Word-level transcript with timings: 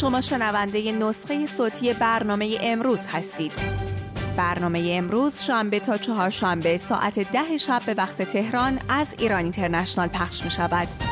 شما 0.00 0.20
شنونده 0.20 0.92
نسخه 0.92 1.46
صوتی 1.46 1.92
برنامه 1.92 2.58
امروز 2.60 3.06
هستید. 3.06 3.52
برنامه 4.36 4.92
امروز 4.92 5.40
شنبه 5.40 5.80
تا 5.80 5.96
چهارشنبه 5.96 6.78
ساعت 6.78 7.32
ده 7.32 7.56
شب 7.56 7.82
به 7.86 7.94
وقت 7.94 8.22
تهران 8.22 8.78
از 8.88 9.14
ایران 9.18 9.42
اینترنشنال 9.42 10.08
پخش 10.08 10.44
می 10.44 10.50
شود 10.50 11.07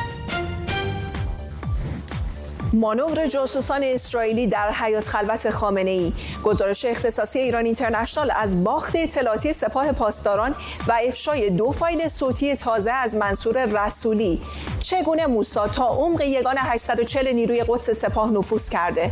مانور 2.73 3.27
جاسوسان 3.27 3.83
اسرائیلی 3.83 4.47
در 4.47 4.71
حیات 4.71 5.07
خلوت 5.07 5.49
خامنه 5.49 5.89
ای 5.89 6.13
گزارش 6.43 6.85
اختصاصی 6.85 7.39
ایران 7.39 7.65
اینترنشنال 7.65 8.31
از 8.35 8.63
باخت 8.63 8.95
اطلاعاتی 8.95 9.53
سپاه 9.53 9.91
پاسداران 9.91 10.55
و 10.87 10.99
افشای 11.07 11.49
دو 11.49 11.71
فایل 11.71 12.07
صوتی 12.07 12.55
تازه 12.55 12.91
از 12.91 13.15
منصور 13.15 13.65
رسولی. 13.65 14.41
چگونه 14.79 15.27
موسا 15.27 15.67
تا 15.67 15.87
عمق 15.87 16.21
یگان 16.21 16.55
840 16.57 17.33
نیروی 17.33 17.63
قدس 17.67 17.89
سپاه 17.89 18.31
نفوذ 18.31 18.69
کرده؟ 18.69 19.11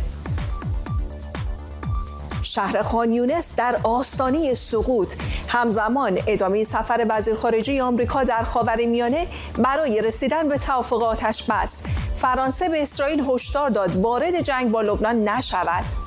شهر 2.56 2.82
خان 2.82 3.12
یونس 3.12 3.56
در 3.56 3.80
آستانه 3.82 4.54
سقوط. 4.54 5.14
همزمان 5.48 6.18
ادامه 6.26 6.64
سفر 6.64 7.06
وزیر 7.08 7.34
خارجه 7.34 7.82
آمریکا 7.82 8.24
در 8.24 8.42
خاورمیانه 8.42 9.26
برای 9.58 10.00
رسیدن 10.00 10.48
به 10.48 10.58
توافق 10.58 11.02
آتش 11.02 11.42
بس. 11.42 11.82
فرانسه 12.14 12.68
به 12.68 12.82
اسرائیل 12.82 13.24
هشدار 13.28 13.70
داد 13.70 13.96
وارد 13.96 14.40
جنگ 14.40 14.70
با 14.70 14.82
لبنان 14.82 15.28
نشود. 15.28 16.05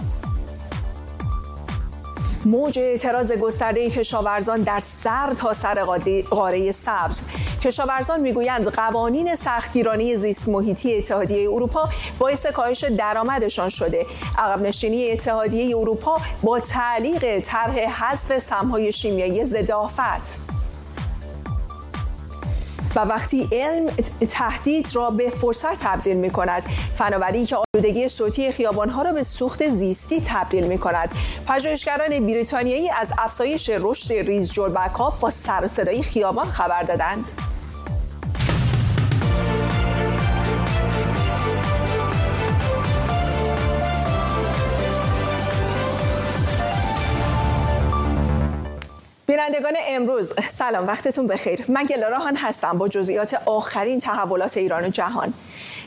موج 2.50 2.80
اعتراض 2.80 3.32
گسترده 3.32 3.90
کشاورزان 3.90 4.62
در 4.62 4.80
سر 4.80 5.34
تا 5.34 5.54
سر 5.54 5.84
قاره 6.30 6.72
سبز. 6.72 7.22
کشاورزان 7.62 8.20
می‌گویند 8.20 8.68
قوانین 8.68 9.36
سختگیرانه 9.36 10.16
زیست 10.16 10.50
محیطی 10.50 10.98
اتحادیه 10.98 11.50
اروپا 11.50 11.90
باعث 12.20 12.46
کاهش 12.46 12.84
درآمدشان 12.84 13.70
شده. 13.70 14.06
عقب 14.38 14.62
نشینی 14.62 15.12
اتحادیه 15.12 15.78
اروپا 15.78 16.18
با 16.44 16.60
تعلیق 16.60 17.40
طرح 17.40 17.74
حذف 17.74 18.40
سمهای 18.40 18.92
شیمیایی 18.92 19.46
ضد 19.46 19.72
و 22.96 23.00
وقتی 23.00 23.50
علم 23.52 23.86
تهدید 24.30 24.96
را 24.96 25.10
به 25.10 25.30
فرصت 25.30 25.78
تبدیل 25.78 26.18
می 26.18 26.30
کند 26.30 26.64
فناوری 26.94 27.46
که 27.46 27.58
آلودگی 27.76 28.10
صوتی 28.10 28.52
خیابانها 28.52 29.02
را 29.02 29.14
به 29.14 29.24
سوخت 29.24 29.70
زیستی 29.70 30.22
تبدیل 30.22 30.68
می 30.68 30.78
کند 30.78 31.16
پژوهشگران 31.48 32.20
بریتانیایی 32.20 32.90
از 32.90 33.14
افزایش 33.18 33.70
رشد 33.74 34.14
ریز 34.14 34.54
جربک 34.54 34.98
با 35.20 35.30
سر 35.30 35.68
خیابان 36.02 36.50
خبر 36.50 36.84
دادند. 36.84 37.49
بینندگان 49.40 49.74
امروز. 49.88 50.34
سلام 50.50 50.88
وقتتون 50.88 51.28
بخیر. 51.28 51.66
من 51.68 51.84
گلراهان 51.84 52.36
هستم 52.36 52.78
با 52.78 52.88
جزئیات 52.88 53.42
آخرین 53.46 54.00
تحولات 54.00 54.58
ایران 54.58 54.86
و 54.86 54.90
جهان. 54.90 55.34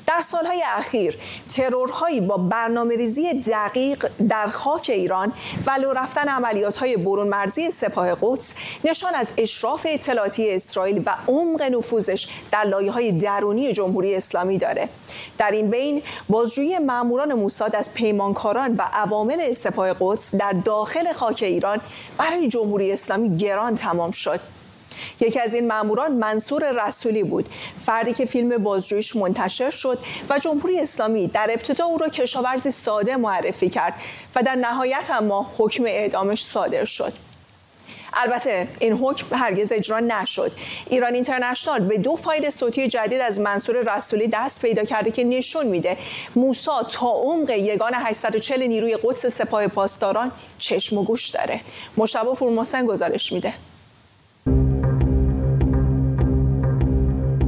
در 0.07 0.21
سالهای 0.21 0.63
اخیر 0.77 1.19
ترورهایی 1.57 2.21
با 2.21 2.37
برنامه 2.37 2.97
ریزی 2.97 3.35
دقیق 3.35 4.07
در 4.29 4.47
خاک 4.47 4.91
ایران 4.95 5.33
و 5.67 5.71
لو 5.71 5.93
رفتن 5.93 6.29
عملیات 6.29 6.77
های 6.77 6.97
برون 6.97 7.29
مرزی 7.29 7.71
سپاه 7.71 8.17
قدس 8.23 8.55
نشان 8.85 9.15
از 9.15 9.33
اشراف 9.37 9.87
اطلاعاتی 9.91 10.51
اسرائیل 10.55 11.03
و 11.07 11.15
عمق 11.29 11.63
نفوذش 11.63 12.29
در 12.53 12.65
لایه 12.65 12.91
های 12.91 13.13
درونی 13.13 13.73
جمهوری 13.73 14.15
اسلامی 14.15 14.59
داره. 14.59 14.89
در 15.39 15.51
این 15.51 15.71
بین 15.71 16.03
بازجویی 16.29 16.79
ماموران 16.79 17.33
موساد 17.33 17.77
از 17.77 17.95
پیمانکاران 17.95 18.75
و 18.75 18.83
عوامل 18.93 19.53
سپاه 19.53 19.97
قدس 20.01 20.35
در 20.35 20.53
داخل 20.53 21.13
خاک 21.13 21.43
ایران 21.43 21.81
برای 22.19 22.49
جمهوری 22.49 22.93
اسلامی 22.93 23.42
گران 23.43 23.77
تمام 23.77 24.11
شد. 24.11 24.41
یکی 25.21 25.41
از 25.41 25.55
این 25.55 25.67
ماموران 25.67 26.13
منصور 26.13 26.87
رسولی 26.87 27.23
بود. 27.23 27.49
فردی 27.79 28.13
که 28.13 28.25
فیلم 28.25 28.63
بازجویش 28.63 29.17
منتشر 29.17 29.71
شد 29.71 29.99
و 30.31 30.39
جمهوری 30.39 30.81
اسلامی 30.81 31.27
در 31.27 31.49
ابتدا 31.51 31.85
او 31.85 31.99
را 31.99 32.09
کشاورزی 32.09 32.71
ساده 32.71 33.17
معرفی 33.17 33.69
کرد 33.69 33.95
و 34.35 34.43
در 34.43 34.55
نهایت 34.55 35.11
اما 35.11 35.51
حکم 35.59 35.85
اعدامش 35.87 36.45
صادر 36.45 36.85
شد. 36.85 37.13
البته 38.15 38.69
این 38.79 38.93
حکم 38.93 39.37
هرگز 39.37 39.73
اجرا 39.73 40.01
نشد. 40.01 40.53
ایران 40.91 41.15
اینترنشنال 41.15 41.81
به 41.81 41.99
دو 41.99 42.17
فایل 42.17 42.51
صوتی 42.51 42.89
جدید 42.89 43.21
از 43.21 43.41
منصور 43.41 43.97
رسولی 43.97 44.29
دست 44.33 44.63
پیدا 44.63 44.85
کرده 44.85 45.11
که 45.11 45.25
نشون 45.25 45.67
میده 45.67 45.97
موسا 46.37 46.83
تا 46.83 47.11
عمق 47.11 47.51
یگان 47.51 47.93
840 47.95 48.63
نیروی 48.63 48.97
قدس 49.03 49.27
سپاه 49.27 49.69
پاسداران 49.69 50.33
چشم 50.59 50.99
و 50.99 51.05
گوش 51.05 51.29
داره. 51.29 51.61
مشتبه 51.97 52.35
پورمحسن 52.35 52.87
گزارش 52.87 53.33
میده. 53.33 53.55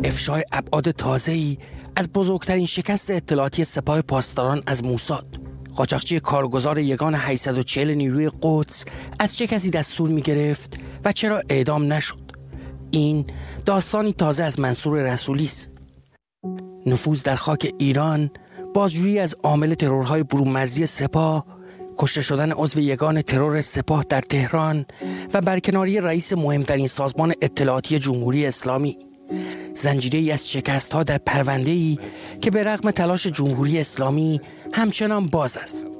افشای 0.04 0.44
ابعاد 0.52 0.90
تازه‌ای 0.90 1.58
از 1.96 2.12
بزرگترین 2.12 2.66
شکست 2.66 3.10
اطلاعاتی 3.10 3.64
سپاه 3.64 4.02
پاسداران 4.02 4.62
از 4.66 4.84
موساد 4.84 5.24
قاچاقچی 5.76 6.20
کارگزار 6.20 6.78
یگان 6.78 7.14
840 7.14 7.90
نیروی 7.90 8.30
قدس 8.42 8.84
از 9.18 9.36
چه 9.36 9.46
کسی 9.46 9.70
دستور 9.70 10.08
می 10.08 10.22
گرفت 10.22 10.78
و 11.04 11.12
چرا 11.12 11.42
اعدام 11.48 11.92
نشد؟ 11.92 12.24
این 12.90 13.26
داستانی 13.64 14.12
تازه 14.12 14.42
از 14.42 14.60
منصور 14.60 15.12
رسولی 15.12 15.44
است. 15.44 15.72
نفوذ 16.86 17.22
در 17.22 17.36
خاک 17.36 17.72
ایران 17.78 18.30
بازجویی 18.74 19.18
از 19.18 19.34
عامل 19.42 19.74
ترورهای 19.74 20.22
برومرزی 20.22 20.86
سپاه 20.86 21.46
کشته 21.98 22.22
شدن 22.22 22.52
عضو 22.52 22.80
یگان 22.80 23.22
ترور 23.22 23.60
سپاه 23.60 24.04
در 24.08 24.20
تهران 24.20 24.86
و 25.34 25.40
برکناری 25.40 26.00
رئیس 26.00 26.32
مهمترین 26.32 26.88
سازمان 26.88 27.32
اطلاعاتی 27.42 27.98
جمهوری 27.98 28.46
اسلامی. 28.46 28.98
زنجیره 29.74 30.18
ای 30.18 30.32
از 30.32 30.50
شکست 30.50 30.92
ها 30.92 31.02
در 31.02 31.18
پرونده 31.18 31.70
ای 31.70 31.98
که 32.40 32.50
به 32.50 32.64
رغم 32.64 32.90
تلاش 32.90 33.26
جمهوری 33.26 33.80
اسلامی 33.80 34.40
همچنان 34.72 35.26
باز 35.26 35.56
است. 35.56 35.93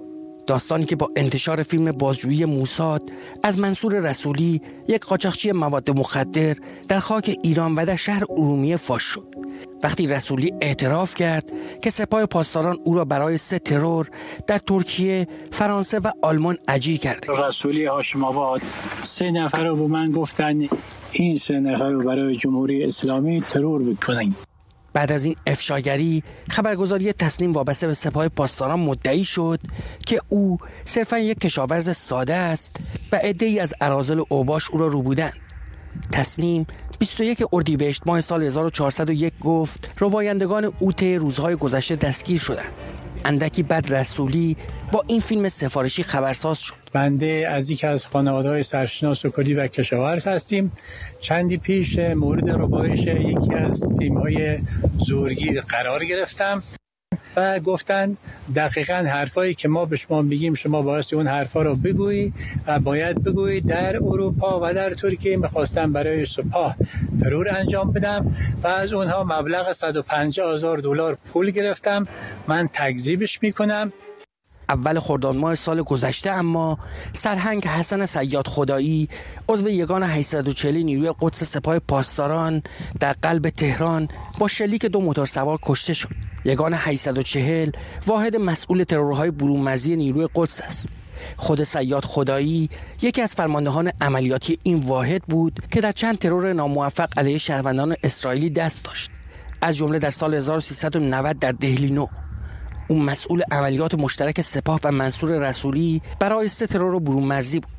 داستانی 0.46 0.84
که 0.84 0.96
با 0.96 1.10
انتشار 1.16 1.62
فیلم 1.62 1.92
بازجویی 1.92 2.44
موساد 2.44 3.02
از 3.42 3.58
منصور 3.58 4.10
رسولی 4.10 4.62
یک 4.88 5.04
قاچاقچی 5.04 5.52
مواد 5.52 5.90
مخدر 5.90 6.56
در 6.88 6.98
خاک 6.98 7.38
ایران 7.42 7.74
و 7.74 7.86
در 7.86 7.96
شهر 7.96 8.22
ارومیه 8.30 8.76
فاش 8.76 9.02
شد. 9.02 9.34
وقتی 9.82 10.06
رسولی 10.06 10.52
اعتراف 10.60 11.14
کرد 11.14 11.52
که 11.82 11.90
سپاه 11.90 12.26
پاسداران 12.26 12.78
او 12.84 12.94
را 12.94 13.04
برای 13.04 13.36
سه 13.36 13.58
ترور 13.58 14.10
در 14.46 14.58
ترکیه، 14.58 15.28
فرانسه 15.52 15.98
و 15.98 16.10
آلمان 16.22 16.58
اجیر 16.68 16.98
کرده. 16.98 17.46
رسولی 17.48 17.86
هاشم 17.86 18.24
آباد 18.24 18.60
سه 19.04 19.30
نفر 19.30 19.64
رو 19.64 19.76
به 19.76 19.86
من 19.86 20.12
گفتن 20.12 20.68
این 21.12 21.36
سه 21.36 21.60
نفر 21.60 21.86
رو 21.86 22.04
برای 22.04 22.36
جمهوری 22.36 22.84
اسلامی 22.84 23.40
ترور 23.40 23.82
بکنین. 23.82 24.34
بعد 24.94 25.12
از 25.12 25.24
این 25.24 25.36
افشاگری 25.46 26.22
خبرگزاری 26.50 27.12
تسلیم 27.12 27.52
وابسته 27.52 27.86
به 27.86 27.94
سپاه 27.94 28.28
پاسداران 28.28 28.80
مدعی 28.80 29.24
شد 29.24 29.60
که 30.06 30.20
او 30.28 30.58
صرفا 30.84 31.18
یک 31.18 31.38
کشاورز 31.38 31.96
ساده 31.96 32.34
است 32.34 32.76
و 33.12 33.20
ای 33.40 33.60
از 33.60 33.74
ارازل 33.80 34.22
اوباش 34.28 34.70
او 34.70 34.78
را 34.78 34.86
رو 34.86 35.02
بودن 35.02 35.32
تسلیم 36.12 36.66
21 36.98 37.44
اردیبهشت 37.52 38.02
ماه 38.06 38.20
سال 38.20 38.42
1401 38.42 39.32
گفت 39.40 39.90
روایندگان 39.98 40.72
اوت 40.78 41.02
روزهای 41.02 41.56
گذشته 41.56 41.96
دستگیر 41.96 42.40
شدند. 42.40 42.72
اندکی 43.24 43.62
بعد 43.62 43.94
رسولی 43.94 44.56
با 44.92 45.04
این 45.06 45.20
فیلم 45.20 45.48
سفارشی 45.48 46.02
خبرساز 46.02 46.58
شد. 46.58 46.83
بنده 46.94 47.48
از 47.50 47.70
یکی 47.70 47.86
از 47.86 48.06
خانواده 48.06 48.48
های 48.48 48.62
سرشناس 48.62 49.24
و 49.24 49.30
کلی 49.30 49.54
و 49.54 49.66
کشاورز 49.66 50.26
هستیم. 50.26 50.72
چندی 51.20 51.56
پیش 51.56 51.98
مورد 51.98 52.50
ربایش 52.50 53.00
یکی 53.00 53.54
از 53.54 53.92
تیم 53.98 54.18
های 54.18 54.58
زورگیر 54.98 55.60
قرار 55.60 56.04
گرفتم 56.04 56.62
و 57.36 57.60
گفتن 57.60 58.16
دقیقا 58.56 58.94
حرفایی 58.94 59.54
که 59.54 59.68
ما 59.68 59.84
به 59.84 59.96
شما 59.96 60.22
میگیم 60.22 60.54
شما 60.54 60.82
باید 60.82 61.04
اون 61.12 61.26
حرفا 61.26 61.62
رو 61.62 61.76
بگویی 61.76 62.32
و 62.66 62.78
باید 62.78 63.24
بگویی 63.24 63.60
در 63.60 63.96
اروپا 63.96 64.60
و 64.62 64.74
در 64.74 64.94
ترکیه 64.94 65.36
می‌خواستم 65.36 65.92
برای 65.92 66.26
سپاه 66.26 66.76
ترور 67.20 67.56
انجام 67.56 67.92
بدم 67.92 68.36
و 68.62 68.66
از 68.66 68.92
اونها 68.92 69.24
مبلغ 69.24 69.72
150 69.72 70.52
هزار 70.54 70.78
دلار 70.78 71.18
پول 71.32 71.50
گرفتم. 71.50 72.08
من 72.48 72.68
تکذیبش 72.72 73.42
می‌کنم. 73.42 73.92
اول 74.68 75.00
خرداد 75.00 75.36
ماه 75.36 75.54
سال 75.54 75.82
گذشته 75.82 76.30
اما 76.30 76.78
سرهنگ 77.12 77.66
حسن 77.66 78.06
سیاد 78.06 78.46
خدایی 78.46 79.08
عضو 79.48 79.68
یگان 79.68 80.02
840 80.02 80.76
نیروی 80.76 81.14
قدس 81.20 81.44
سپاه 81.44 81.78
پاسداران 81.78 82.62
در 83.00 83.12
قلب 83.12 83.48
تهران 83.48 84.08
با 84.38 84.48
شلیک 84.48 84.86
دو 84.86 85.00
موتور 85.00 85.26
سوار 85.26 85.58
کشته 85.62 85.94
شد. 85.94 86.08
یگان 86.44 86.74
840 86.74 87.70
واحد 88.06 88.36
مسئول 88.36 88.84
ترورهای 88.84 89.30
برومرزی 89.30 89.96
نیروی 89.96 90.28
قدس 90.34 90.60
است. 90.60 90.88
خود 91.36 91.64
سیاد 91.64 92.04
خدایی 92.04 92.70
یکی 93.02 93.22
از 93.22 93.34
فرماندهان 93.34 93.92
عملیاتی 94.00 94.58
این 94.62 94.76
واحد 94.76 95.22
بود 95.22 95.60
که 95.70 95.80
در 95.80 95.92
چند 95.92 96.18
ترور 96.18 96.52
ناموفق 96.52 97.08
علیه 97.18 97.38
شهروندان 97.38 97.96
اسرائیلی 98.02 98.50
دست 98.50 98.84
داشت. 98.84 99.10
از 99.62 99.76
جمله 99.76 99.98
در 99.98 100.10
سال 100.10 100.34
1390 100.34 101.38
در 101.38 101.52
دهلی 101.52 101.90
نو. 101.90 102.06
اون 102.88 103.02
مسئول 103.02 103.42
عملیات 103.50 103.94
مشترک 103.94 104.40
سپاه 104.40 104.80
و 104.84 104.92
منصور 104.92 105.48
رسولی 105.48 106.02
برای 106.20 106.48
ترور 106.48 107.00
برون 107.00 107.22
مرزی 107.22 107.60
بود. 107.60 107.70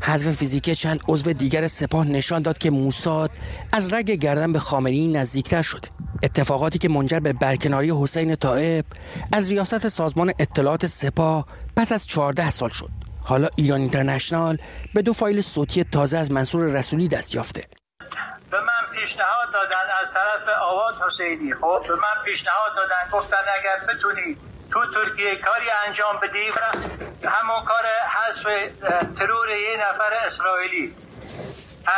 حذف 0.00 0.30
فیزیکی 0.30 0.74
چند 0.74 1.00
عضو 1.08 1.32
دیگر 1.32 1.66
سپاه 1.66 2.04
نشان 2.04 2.42
داد 2.42 2.58
که 2.58 2.70
موساد 2.70 3.30
از 3.72 3.92
رگ 3.92 4.10
گردن 4.10 4.52
به 4.52 4.58
خامنه‌ای 4.58 5.08
نزدیکتر 5.08 5.62
شده. 5.62 5.88
اتفاقاتی 6.22 6.78
که 6.78 6.88
منجر 6.88 7.20
به 7.20 7.32
برکناری 7.32 7.92
حسین 8.02 8.36
طائب 8.36 8.84
از 9.32 9.50
ریاست 9.50 9.88
سازمان 9.88 10.32
اطلاعات 10.38 10.86
سپاه 10.86 11.46
پس 11.76 11.92
از 11.92 12.06
14 12.06 12.50
سال 12.50 12.68
شد. 12.68 12.90
حالا 13.20 13.48
ایران 13.56 13.80
اینترنشنال 13.80 14.58
به 14.94 15.02
دو 15.02 15.12
فایل 15.12 15.40
صوتی 15.40 15.84
تازه 15.84 16.18
از 16.18 16.32
منصور 16.32 16.64
رسولی 16.64 17.08
دست 17.08 17.34
یافته. 17.34 17.60
پیشنهاد 18.96 19.52
دادن 19.52 19.86
از 20.00 20.14
طرف 20.14 20.48
آواز 20.60 21.02
حسینی. 21.02 21.54
خب 21.54 21.84
به 21.88 21.94
من 21.94 22.22
پیشنهاد 22.24 22.76
دادن 22.76 23.10
گفتن 23.12 23.44
اگر 23.58 23.94
بتونی 23.94 24.36
تو 24.72 24.80
ترکیه 24.94 25.36
کاری 25.36 25.70
انجام 25.86 26.16
بدی 26.22 26.50
همون 27.24 27.64
کار 27.64 27.84
حذف 28.16 28.42
ترور 29.18 29.48
یه 29.48 29.76
نفر 29.76 30.14
اسرائیلی 30.24 30.94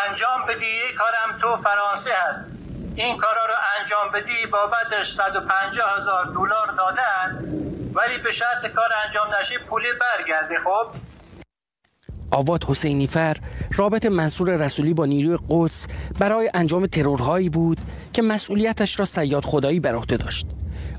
انجام 0.09 0.47
بدی 0.49 0.67
یه 0.67 0.95
کارم 0.99 1.39
تو 1.41 1.57
فرانسه 1.57 2.11
هست. 2.17 2.45
این 2.97 3.17
کارا 3.17 3.47
رو 3.47 3.55
انجام 3.81 4.11
بدی 4.13 4.47
بابتش 4.47 5.13
150 5.13 6.01
هزار 6.01 6.25
دلار 6.25 6.67
دادن 6.67 7.39
ولی 7.95 8.19
به 8.19 8.31
شرط 8.31 8.67
کار 8.75 8.89
انجام 9.07 9.35
نشه 9.41 9.59
پولی 9.59 9.89
برگرده. 9.93 10.59
خب؟ 10.65 11.09
آواد 12.33 12.65
حسینی 12.65 13.07
فر 13.07 13.37
رابط 13.77 14.07
منصور 14.07 14.51
رسولی 14.51 14.95
با 14.95 15.07
نیروی 15.07 15.39
قدس 15.49 15.87
برای 16.19 16.51
انجام 16.55 16.87
ترورهایی 16.87 17.49
بود 17.49 17.79
که 18.13 18.23
مسئولیتش 18.23 19.01
را 19.01 19.07
سیاد 19.07 19.45
خدایی 19.45 19.81
بر 19.81 19.95
عهده 19.95 20.17
داشت. 20.17 20.47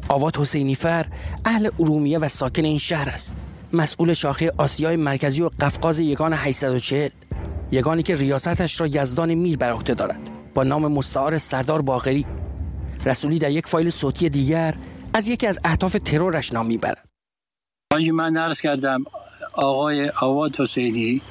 آواد 0.07 0.37
حسینی 0.37 0.75
فر 0.75 1.05
اهل 1.45 1.69
ارومیه 1.79 2.19
و 2.19 2.27
ساکن 2.27 2.63
این 2.63 2.77
شهر 2.77 3.09
است. 3.09 3.35
مسئول 3.73 4.13
شاخه 4.13 4.53
آسیای 4.57 4.95
مرکزی 4.95 5.41
و 5.41 5.49
قفقاز 5.59 5.99
یگان 5.99 6.33
840 6.33 7.09
یگانی 7.71 8.03
که 8.03 8.15
ریاستش 8.15 8.81
را 8.81 8.87
یزدان 8.87 9.33
میر 9.33 9.57
بر 9.57 9.71
عهده 9.71 9.93
دارد. 9.93 10.29
با 10.53 10.63
نام 10.63 10.91
مستعار 10.91 11.37
سردار 11.37 11.81
باقری. 11.81 12.25
رسولی 13.05 13.39
در 13.39 13.51
یک 13.51 13.67
فایل 13.67 13.89
صوتی 13.89 14.29
دیگر 14.29 14.75
از 15.13 15.27
یکی 15.27 15.47
از 15.47 15.59
اهداف 15.63 15.97
ترورش 16.05 16.53
نام 16.53 16.65
می‌برد. 16.65 17.05
من 18.13 18.37
عرض 18.37 18.61
کردم 18.61 19.03
آقای 19.53 20.11
آواد 20.21 20.55
حسینی 20.59 21.21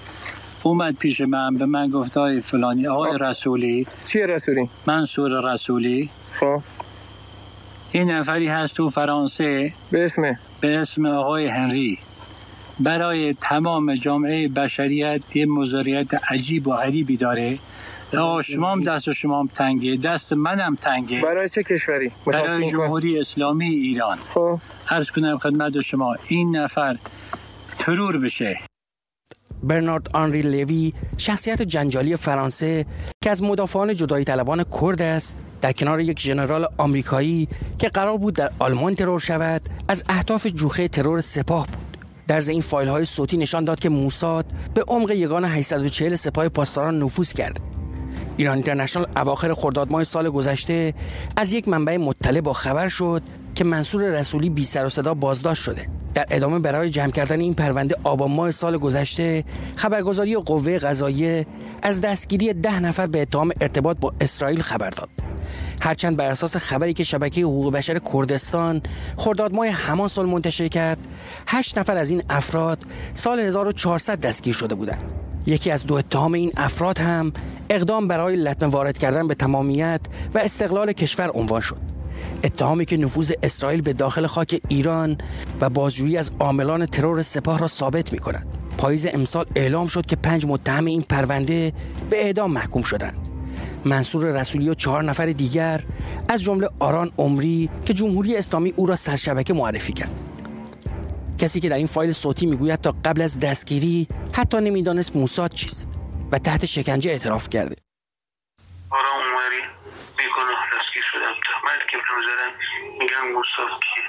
اومد 0.62 0.96
پیش 0.96 1.20
من 1.20 1.54
به 1.54 1.66
من 1.66 1.90
گفت 1.90 2.16
های 2.16 2.40
فلانی 2.40 2.86
آقای 2.86 3.12
خب. 3.12 3.22
رسولی. 3.22 3.86
چیه 4.06 4.26
رسولی؟ 4.26 4.68
منصور 4.86 5.52
رسولی. 5.52 6.10
خب. 6.40 6.60
این 7.92 8.10
نفری 8.10 8.48
هست 8.48 8.76
تو 8.76 8.90
فرانسه. 8.90 9.72
به 9.90 10.04
اسم؟ 10.04 10.38
به 10.60 10.78
اسم 10.78 11.06
آقای 11.06 11.46
هنری. 11.46 11.98
برای 12.80 13.34
تمام 13.34 13.94
جامعه 13.94 14.48
بشریت 14.48 15.36
یه 15.36 15.46
مزاریت 15.46 16.14
عجیب 16.32 16.68
و 16.68 16.72
غریبی 16.72 17.16
داره. 17.16 17.58
آقا 18.18 18.42
شما 18.42 18.72
هم 18.72 18.82
دست 18.82 19.12
شما 19.12 19.40
هم 19.40 19.48
تنگه 19.54 19.96
دست 19.96 20.32
منم 20.32 20.74
تنگه. 20.74 21.22
برای 21.22 21.48
چه 21.48 21.62
کشوری؟ 21.62 22.12
برای 22.26 22.70
جمهوری 22.70 23.20
اسلامی 23.20 23.68
ایران. 23.68 24.18
خب. 24.34 24.58
عرض 24.88 25.10
کنم 25.10 25.38
خدمت 25.38 25.80
شما 25.80 26.16
این 26.28 26.56
نفر 26.56 26.96
ترور 27.78 28.18
بشه. 28.18 28.67
برنارد 29.62 30.08
آنری 30.14 30.42
لوی 30.42 30.92
شخصیت 31.18 31.62
جنجالی 31.62 32.16
فرانسه 32.16 32.86
که 33.22 33.30
از 33.30 33.42
مدافعان 33.42 33.94
جدایی 33.94 34.24
طلبان 34.24 34.64
کرد 34.80 35.02
است 35.02 35.36
در 35.60 35.72
کنار 35.72 36.00
یک 36.00 36.20
ژنرال 36.20 36.66
آمریکایی 36.76 37.48
که 37.78 37.88
قرار 37.88 38.18
بود 38.18 38.34
در 38.34 38.50
آلمان 38.58 38.94
ترور 38.94 39.20
شود 39.20 39.62
از 39.88 40.04
اهداف 40.08 40.46
جوخه 40.46 40.88
ترور 40.88 41.20
سپاه 41.20 41.66
بود. 41.66 41.76
در 42.26 42.40
این 42.48 42.60
فایل 42.60 42.88
های 42.88 43.04
صوتی 43.04 43.36
نشان 43.36 43.64
داد 43.64 43.80
که 43.80 43.88
موساد 43.88 44.46
به 44.74 44.84
عمق 44.88 45.10
یگان 45.10 45.44
840 45.44 46.16
سپاه 46.16 46.48
پاسداران 46.48 47.02
نفوذ 47.02 47.32
کرد. 47.32 47.60
ایران 48.36 48.54
اینترنشنال 48.54 49.06
اواخر 49.16 49.54
خرداد 49.54 49.92
ماه 49.92 50.04
سال 50.04 50.30
گذشته 50.30 50.94
از 51.36 51.52
یک 51.52 51.68
منبع 51.68 51.96
مطلع 51.96 52.40
با 52.40 52.52
خبر 52.52 52.88
شد 52.88 53.22
که 53.54 53.64
منصور 53.64 54.02
رسولی 54.02 54.50
بی 54.50 54.64
سر 54.64 54.86
و 54.86 54.88
صدا 54.88 55.14
بازداشت 55.14 55.62
شده. 55.62 55.84
در 56.18 56.26
ادامه 56.30 56.58
برای 56.58 56.90
جمع 56.90 57.10
کردن 57.10 57.40
این 57.40 57.54
پرونده 57.54 57.96
آبان 58.04 58.30
ماه 58.30 58.50
سال 58.50 58.78
گذشته 58.78 59.44
خبرگزاری 59.76 60.36
قوه 60.36 60.78
قضاییه 60.78 61.46
از 61.82 62.00
دستگیری 62.00 62.52
ده 62.52 62.80
نفر 62.80 63.06
به 63.06 63.22
اتهام 63.22 63.52
ارتباط 63.60 64.00
با 64.00 64.12
اسرائیل 64.20 64.62
خبر 64.62 64.90
داد. 64.90 65.08
هرچند 65.82 66.16
بر 66.16 66.26
اساس 66.26 66.56
خبری 66.56 66.94
که 66.94 67.04
شبکه 67.04 67.40
حقوق 67.40 67.72
بشر 67.72 67.98
کردستان 67.98 68.80
خرداد 69.16 69.54
ماه 69.54 69.68
همان 69.68 70.08
سال 70.08 70.26
منتشر 70.26 70.68
کرد 70.68 70.98
هشت 71.46 71.78
نفر 71.78 71.96
از 71.96 72.10
این 72.10 72.22
افراد 72.30 72.78
سال 73.14 73.40
1400 73.40 74.20
دستگیر 74.20 74.54
شده 74.54 74.74
بودند. 74.74 75.14
یکی 75.46 75.70
از 75.70 75.86
دو 75.86 75.94
اتهام 75.94 76.32
این 76.32 76.52
افراد 76.56 76.98
هم 76.98 77.32
اقدام 77.70 78.08
برای 78.08 78.36
لطمه 78.36 78.68
وارد 78.68 78.98
کردن 78.98 79.28
به 79.28 79.34
تمامیت 79.34 80.00
و 80.34 80.38
استقلال 80.38 80.92
کشور 80.92 81.30
عنوان 81.30 81.60
شد. 81.60 81.97
اتهامی 82.44 82.84
که 82.84 82.96
نفوذ 82.96 83.32
اسرائیل 83.42 83.82
به 83.82 83.92
داخل 83.92 84.26
خاک 84.26 84.60
ایران 84.68 85.18
و 85.60 85.70
بازجویی 85.70 86.16
از 86.16 86.30
عاملان 86.40 86.86
ترور 86.86 87.22
سپاه 87.22 87.58
را 87.58 87.68
ثابت 87.68 88.12
می 88.12 88.18
کند. 88.18 88.56
پاییز 88.78 89.06
امسال 89.06 89.46
اعلام 89.56 89.88
شد 89.88 90.06
که 90.06 90.16
پنج 90.16 90.46
متهم 90.46 90.84
این 90.84 91.02
پرونده 91.02 91.72
به 92.10 92.24
اعدام 92.24 92.52
محکوم 92.52 92.82
شدند. 92.82 93.28
منصور 93.84 94.40
رسولی 94.40 94.68
و 94.68 94.74
چهار 94.74 95.04
نفر 95.04 95.26
دیگر 95.26 95.84
از 96.28 96.42
جمله 96.42 96.68
آران 96.78 97.10
عمری 97.18 97.70
که 97.84 97.94
جمهوری 97.94 98.36
اسلامی 98.36 98.72
او 98.76 98.86
را 98.86 98.96
سرشبکه 98.96 99.54
معرفی 99.54 99.92
کرد. 99.92 100.10
کسی 101.38 101.60
که 101.60 101.68
در 101.68 101.76
این 101.76 101.86
فایل 101.86 102.12
صوتی 102.12 102.46
می‌گوید 102.46 102.80
تا 102.80 102.94
قبل 103.04 103.22
از 103.22 103.38
دستگیری 103.38 104.08
حتی 104.32 104.60
نمی‌دانست 104.60 105.16
موساد 105.16 105.54
چیست 105.54 105.88
و 106.32 106.38
تحت 106.38 106.66
شکنجه 106.66 107.10
اعتراف 107.10 107.48
کرده. 107.48 107.76
آرام 108.90 109.20
عمری 109.20 109.62
بیگناه 110.18 110.60
دستگیر 110.74 111.02
شدم 111.12 111.34
تهمت 111.46 111.90
که 111.90 111.96
برم 111.96 112.20
زدن 112.28 112.50
میگن 113.22 113.34
موساد 113.34 113.80
کیه؟ 113.80 114.04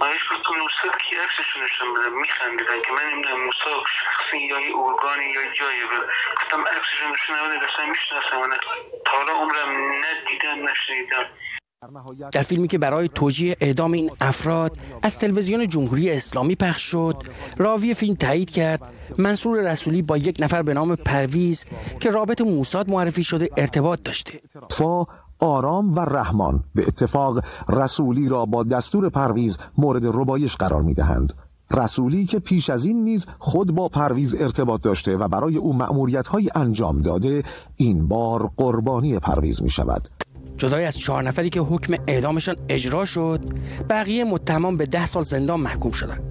من 0.00 0.12
هیچ 0.12 0.24
گفتم 0.32 0.54
موساد 0.62 1.00
کی 1.02 1.16
عکسشون 1.24 1.64
نشون 1.64 1.88
بدم؟ 1.94 2.20
میخندیدن 2.20 2.78
که 2.84 2.92
من 2.92 3.04
نمی‌دونم 3.12 3.44
موساد 3.44 3.82
شخصی 3.98 4.38
یا 4.50 4.60
یه 4.60 4.76
ارگانی 4.76 5.26
یا 5.36 5.42
جایی 5.58 5.80
به 5.90 5.98
گفتم 6.36 6.60
عکسشون 6.76 7.12
نشون 7.12 7.36
نبوده 7.36 7.54
اصلا 7.72 7.86
می‌شناسم 7.86 8.50
تا 9.06 9.12
حالا 9.18 9.32
عمرم 9.32 9.70
ندیدم 10.04 10.68
نشنیدم. 10.68 11.26
در 12.32 12.42
فیلمی 12.42 12.68
که 12.68 12.78
برای 12.78 13.08
توجیه 13.08 13.56
اعدام 13.60 13.92
این 13.92 14.10
افراد 14.20 14.78
از 15.02 15.18
تلویزیون 15.18 15.68
جمهوری 15.68 16.10
اسلامی 16.10 16.54
پخش 16.54 16.82
شد 16.82 17.16
راوی 17.58 17.94
فیلم 17.94 18.14
تایید 18.14 18.50
کرد 18.50 18.80
منصور 19.18 19.72
رسولی 19.72 20.02
با 20.02 20.16
یک 20.16 20.36
نفر 20.38 20.62
به 20.62 20.74
نام 20.74 20.96
پرویز 20.96 21.66
که 22.00 22.10
رابط 22.10 22.40
موساد 22.40 22.88
معرفی 22.88 23.24
شده 23.24 23.48
ارتباط 23.56 24.02
داشته. 24.02 24.40
فا 24.70 25.06
آرام 25.38 25.96
و 25.96 26.00
رحمان 26.00 26.64
به 26.74 26.86
اتفاق 26.86 27.44
رسولی 27.68 28.28
را 28.28 28.46
با 28.46 28.62
دستور 28.62 29.08
پرویز 29.08 29.58
مورد 29.78 30.06
ربایش 30.06 30.56
قرار 30.56 30.82
می 30.82 30.94
دهند. 30.94 31.32
رسولی 31.70 32.26
که 32.26 32.38
پیش 32.38 32.70
از 32.70 32.84
این 32.84 33.04
نیز 33.04 33.26
خود 33.38 33.74
با 33.74 33.88
پرویز 33.88 34.34
ارتباط 34.34 34.80
داشته 34.80 35.16
و 35.16 35.28
برای 35.28 35.56
او 35.56 35.76
مأموریت 35.76 36.28
انجام 36.54 37.02
داده 37.02 37.42
این 37.76 38.08
بار 38.08 38.50
قربانی 38.56 39.18
پرویز 39.18 39.62
می 39.62 39.70
شود 39.70 40.08
جدای 40.58 40.84
از 40.84 40.98
چهار 40.98 41.22
نفری 41.22 41.50
که 41.50 41.60
حکم 41.60 41.94
اعدامشان 42.06 42.56
اجرا 42.68 43.04
شد 43.04 43.44
بقیه 43.90 44.24
متهمان 44.24 44.76
به 44.76 44.86
ده 44.86 45.06
سال 45.06 45.22
زندان 45.22 45.60
محکوم 45.60 45.92
شدند. 45.92 46.22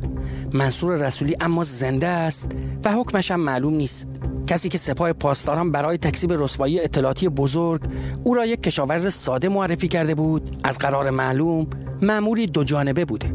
منصور 0.54 1.08
رسولی 1.08 1.36
اما 1.40 1.64
زنده 1.64 2.08
است 2.08 2.52
و 2.86 2.94
حکمش 2.94 3.32
هم 3.32 3.40
معلوم 3.40 3.74
نیست. 3.74 4.08
کسی 4.48 4.70
که 4.70 4.78
سپاه 4.78 5.14
پاسداران 5.14 5.72
برای 5.72 5.98
تکسیب 5.98 6.34
رسوایی 6.34 6.80
اطلاعاتی 6.80 7.30
بزرگ 7.30 7.82
او 8.24 8.34
را 8.34 8.46
یک 8.46 8.64
کشاورز 8.64 9.14
ساده 9.14 9.50
معرفی 9.50 9.88
کرده 9.88 10.16
بود. 10.16 10.58
از 10.64 10.78
قرار 10.78 11.10
معلوم 11.10 11.68
معمولی 12.02 12.48
دو 12.48 12.64
جانبه 12.64 13.06
بوده. 13.06 13.34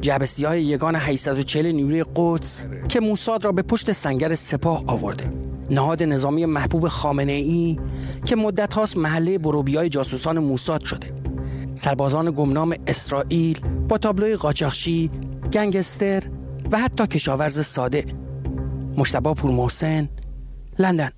جعب 0.00 0.24
سیاه 0.24 0.58
یگان 0.58 0.94
840 0.94 1.66
نیروی 1.66 2.04
قدس 2.16 2.66
که 2.88 3.00
موساد 3.00 3.44
را 3.44 3.52
به 3.52 3.62
پشت 3.62 3.92
سنگر 3.92 4.34
سپاه 4.34 4.84
آورده. 4.86 5.37
نهاد 5.70 6.02
نظامی 6.02 6.46
محبوب 6.46 6.88
خامنه 6.88 7.32
ای 7.32 7.78
که 8.24 8.36
مدت 8.36 8.74
هاست 8.74 8.96
محله 8.96 9.38
بروبیای 9.38 9.88
جاسوسان 9.88 10.38
موساد 10.38 10.84
شده. 10.84 11.12
سربازان 11.74 12.30
گمنام 12.30 12.74
اسرائیل 12.86 13.60
با 13.88 13.98
تابلوی 13.98 14.34
قاچاخچی 14.34 15.10
گنگستر 15.52 16.22
و 16.70 16.78
حتی 16.78 17.06
کشاورز 17.06 17.66
ساده. 17.66 18.04
مشتبا 18.96 19.34
پور 19.34 19.50
محسن 19.50 20.08
لندن. 20.78 21.17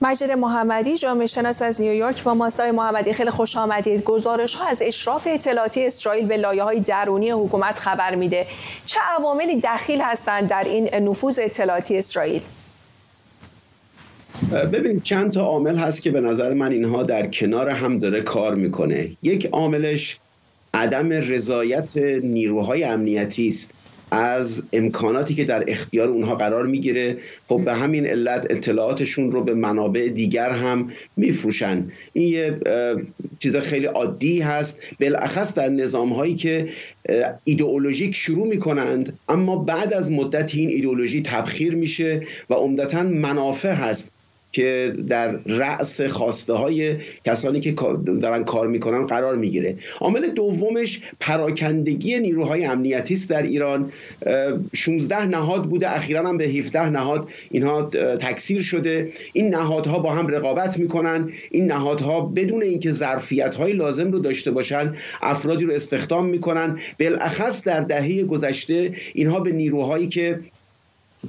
مجید 0.00 0.30
محمدی 0.30 0.98
جامعه 0.98 1.26
شناس 1.26 1.62
از 1.62 1.80
نیویورک 1.80 2.22
با 2.22 2.34
ماستای 2.34 2.70
محمدی. 2.70 3.12
خیلی 3.12 3.30
خوش 3.30 3.56
آمدید. 3.56 4.04
گزارش 4.04 4.54
ها 4.54 4.66
از 4.66 4.82
اشراف 4.82 5.28
اطلاعاتی 5.30 5.86
اسرائیل 5.86 6.26
به 6.26 6.36
لایه 6.36 6.62
های 6.62 6.80
درونی 6.80 7.30
حکومت 7.30 7.78
خبر 7.78 8.14
میده. 8.14 8.46
چه 8.86 9.00
عواملی 9.18 9.60
دخیل 9.64 10.00
هستند 10.00 10.48
در 10.48 10.64
این 10.64 10.94
نفوذ 10.94 11.38
اطلاعاتی 11.42 11.98
اسرائیل؟ 11.98 12.42
ببینید 14.72 15.02
چند 15.02 15.32
تا 15.32 15.40
عامل 15.40 15.76
هست 15.76 16.02
که 16.02 16.10
به 16.10 16.20
نظر 16.20 16.54
من 16.54 16.72
اینها 16.72 17.02
در 17.02 17.26
کنار 17.26 17.70
هم 17.70 17.98
داره 17.98 18.20
کار 18.20 18.54
می‌کنه. 18.54 19.10
یک 19.22 19.46
عاملش 19.46 20.18
عدم 20.74 21.12
رضایت 21.12 21.96
نیروهای 22.22 22.84
امنیتی 22.84 23.48
است. 23.48 23.72
از 24.16 24.62
امکاناتی 24.72 25.34
که 25.34 25.44
در 25.44 25.64
اختیار 25.68 26.08
اونها 26.08 26.34
قرار 26.34 26.66
می‌گیره 26.66 27.16
خب 27.48 27.62
به 27.64 27.74
همین 27.74 28.06
علت 28.06 28.46
اطلاعاتشون 28.50 29.32
رو 29.32 29.44
به 29.44 29.54
منابع 29.54 30.08
دیگر 30.08 30.50
هم 30.50 30.90
میفروشن. 31.16 31.88
این 32.12 32.28
یه 32.28 32.58
چیز 33.38 33.56
خیلی 33.56 33.86
عادی 33.86 34.40
هست. 34.40 34.80
بالاخص 35.00 35.54
در 35.54 35.68
نظام 35.68 36.12
هایی 36.12 36.34
که 36.34 36.68
ایدئولوژیک 37.44 38.14
شروع 38.14 38.46
می‌کنند 38.46 39.18
اما 39.28 39.56
بعد 39.56 39.92
از 39.92 40.10
مدت 40.12 40.54
این 40.54 40.70
ایدئولوژی 40.70 41.22
تبخیر 41.22 41.74
میشه 41.74 42.22
و 42.50 42.54
عمدتا 42.54 43.02
منافع 43.02 43.72
هست. 43.72 44.12
که 44.56 44.92
در 45.08 45.36
رأس 45.46 46.00
خواسته 46.00 46.52
های 46.52 46.96
کسانی 47.24 47.60
که 47.60 47.74
دارن 48.20 48.44
کار 48.44 48.68
می‌کنن 48.68 49.06
قرار 49.06 49.36
می‌گیره. 49.36 49.78
عامل 50.00 50.28
دومش 50.28 51.00
پراکندگی 51.20 52.18
نیروهای 52.18 52.64
امنیتی 52.64 53.14
است 53.14 53.30
در 53.30 53.42
ایران. 53.42 53.92
16 54.74 55.26
نهاد 55.26 55.64
بوده 55.64 55.96
اخیرا 55.96 56.28
هم 56.28 56.36
به 56.36 56.44
17 56.44 56.88
نهاد 56.88 57.28
اینها 57.50 57.82
تکثیر 58.20 58.62
شده. 58.62 59.12
این 59.32 59.54
نهادها 59.54 59.98
با 59.98 60.12
هم 60.12 60.26
رقابت 60.26 60.78
می‌کنن. 60.78 61.32
این 61.50 61.66
نهادها 61.66 62.20
بدون 62.20 62.62
اینکه 62.62 62.90
ظرفیت 62.90 63.54
های 63.54 63.72
لازم 63.72 64.10
رو 64.10 64.18
داشته 64.18 64.50
باشن 64.50 64.94
افرادی 65.22 65.64
رو 65.64 65.72
استخدام 65.72 66.26
می‌کنن. 66.26 66.78
بالاخص 67.00 67.64
در 67.64 67.80
دهه 67.80 68.22
گذشته 68.22 68.92
اینها 69.14 69.40
به 69.40 69.52
نیروهایی 69.52 70.06
که 70.06 70.40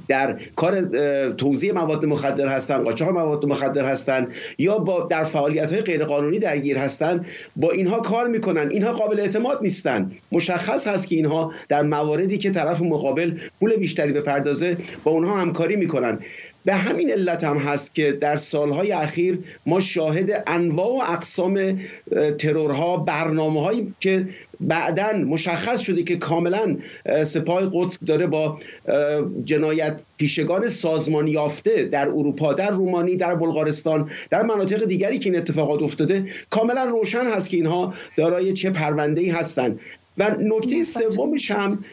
در 0.08 0.36
کار 0.56 0.82
توزیع 1.30 1.72
مواد 1.72 2.04
مخدر 2.04 2.48
هستن 2.48 2.78
قاچاق 2.78 3.08
مواد 3.08 3.44
مخدر 3.46 3.84
هستن 3.84 4.28
یا 4.58 4.78
با 4.78 5.06
در 5.10 5.24
فعالیت 5.24 5.72
های 5.72 5.80
غیرقانونی 5.80 6.38
درگیر 6.38 6.78
هستن 6.78 7.26
با 7.56 7.70
اینها 7.70 8.00
کار 8.00 8.28
می‌کنن 8.28 8.68
اینها 8.70 8.92
قابل 8.92 9.20
اعتماد 9.20 9.58
نیستن. 9.62 10.10
مشخص 10.32 10.86
هست 10.86 11.06
که 11.06 11.16
اینها 11.16 11.52
در 11.68 11.82
مواردی 11.82 12.38
که 12.38 12.50
طرف 12.50 12.80
مقابل 12.80 13.32
پول 13.60 13.76
بیشتری 13.76 14.12
بپردازه 14.12 14.76
با 15.04 15.10
اونها 15.10 15.36
همکاری 15.40 15.76
می‌کنن. 15.76 16.18
به 16.68 16.74
همین 16.74 17.10
علت 17.10 17.44
هم 17.44 17.56
هست 17.56 17.94
که 17.94 18.12
در 18.12 18.36
سالهای 18.36 18.92
اخیر 18.92 19.38
ما 19.66 19.80
شاهد 19.80 20.44
انواع 20.46 20.88
و 20.88 21.12
اقسام 21.12 21.80
ترورها 22.38 22.96
برنامه 22.96 23.62
هایی 23.62 23.94
که 24.00 24.28
بعدا 24.60 25.12
مشخص 25.12 25.80
شده 25.80 26.02
که 26.02 26.16
کاملا 26.16 26.76
سپاه 27.24 27.70
قدس 27.72 27.98
داره 28.06 28.26
با 28.26 28.58
جنایت 29.44 30.02
پیشگان 30.16 30.68
سازمان 30.68 31.28
یافته 31.28 31.84
در 31.84 32.08
اروپا 32.08 32.52
در 32.52 32.70
رومانی 32.70 33.16
در 33.16 33.34
بلغارستان 33.34 34.10
در 34.30 34.42
مناطق 34.42 34.84
دیگری 34.84 35.18
که 35.18 35.30
این 35.30 35.38
اتفاقات 35.38 35.82
افتاده 35.82 36.24
کاملا 36.50 36.84
روشن 36.84 37.26
هست 37.26 37.50
که 37.50 37.56
اینها 37.56 37.94
دارای 38.16 38.52
چه 38.52 38.70
پرونده 38.70 39.32
هستند 39.32 39.80
و 40.18 40.36
نکته 40.40 40.84
سومش 40.84 41.50
هم 41.50 41.84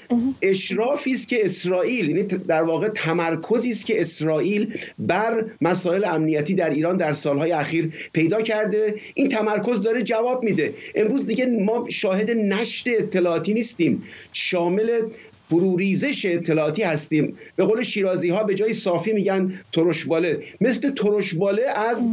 اشرافی 0.41 1.13
است 1.13 1.27
که 1.27 1.45
اسرائیل 1.45 2.09
یعنی 2.09 2.23
در 2.23 2.63
واقع 2.63 2.89
تمرکزی 2.89 3.71
است 3.71 3.85
که 3.85 4.01
اسرائیل 4.01 4.73
بر 4.99 5.45
مسائل 5.61 6.05
امنیتی 6.05 6.53
در 6.53 6.69
ایران 6.69 6.97
در 6.97 7.13
سالهای 7.13 7.51
اخیر 7.51 7.93
پیدا 8.13 8.41
کرده. 8.41 8.95
این 9.13 9.29
تمرکز 9.29 9.81
داره 9.81 10.03
جواب 10.03 10.43
میده. 10.43 10.73
امروز 10.95 11.27
دیگه 11.27 11.45
ما 11.45 11.85
شاهد 11.89 12.31
نشر 12.31 12.91
اطلاعاتی 12.97 13.53
نیستیم. 13.53 14.03
شامل 14.33 15.01
بروریزش 15.51 16.25
اطلاعاتی 16.25 16.83
هستیم. 16.83 17.37
به 17.55 17.65
قول 17.65 17.83
شیرازی 17.83 18.29
ها 18.29 18.43
به 18.43 18.53
جای 18.53 18.73
صافی 18.73 19.13
میگن 19.13 19.59
ترشباله. 19.73 20.43
مثل 20.61 20.91
ترشباله 20.91 21.63
از 21.75 22.07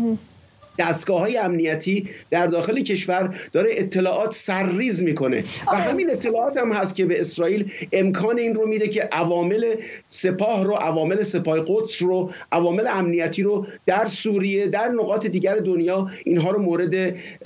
دستگاه 0.78 1.20
های 1.20 1.36
امنیتی 1.36 2.08
در 2.30 2.46
داخل 2.46 2.82
کشور 2.82 3.34
داره 3.52 3.70
اطلاعات 3.72 4.32
سرریز 4.34 5.02
می‌کنه. 5.02 5.44
و 5.66 5.76
همین 5.76 6.10
اطلاعات 6.10 6.56
هم 6.56 6.72
هست 6.72 6.94
که 6.94 7.04
به 7.04 7.20
اسرائیل 7.20 7.72
امکان 7.92 8.38
این 8.38 8.54
رو 8.54 8.68
میده 8.68 8.88
که 8.88 9.08
عوامل 9.12 9.74
سپاه 10.08 10.64
رو 10.64 10.74
عوامل 10.74 11.22
سپاه 11.22 11.60
قدس 11.66 12.02
رو 12.02 12.30
عوامل 12.52 12.86
امنیتی 12.86 13.42
رو 13.42 13.66
در 13.86 14.06
سوریه 14.06 14.66
در 14.66 14.88
نقاط 14.88 15.26
دیگر 15.26 15.56
دنیا 15.56 16.10
اینها 16.24 16.50
رو 16.50 16.62
مورد 16.62 16.94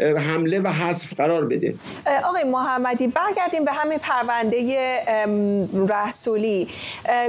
حمله 0.00 0.61
و 0.61 0.68
حذف 0.68 1.14
قرار 1.14 1.45
بده. 1.45 1.75
آقای 2.25 2.45
محمدی 2.45 3.06
برگردیم 3.06 3.64
به 3.64 3.73
همین 3.73 3.99
پرونده 3.99 4.56
رسولی. 5.88 6.68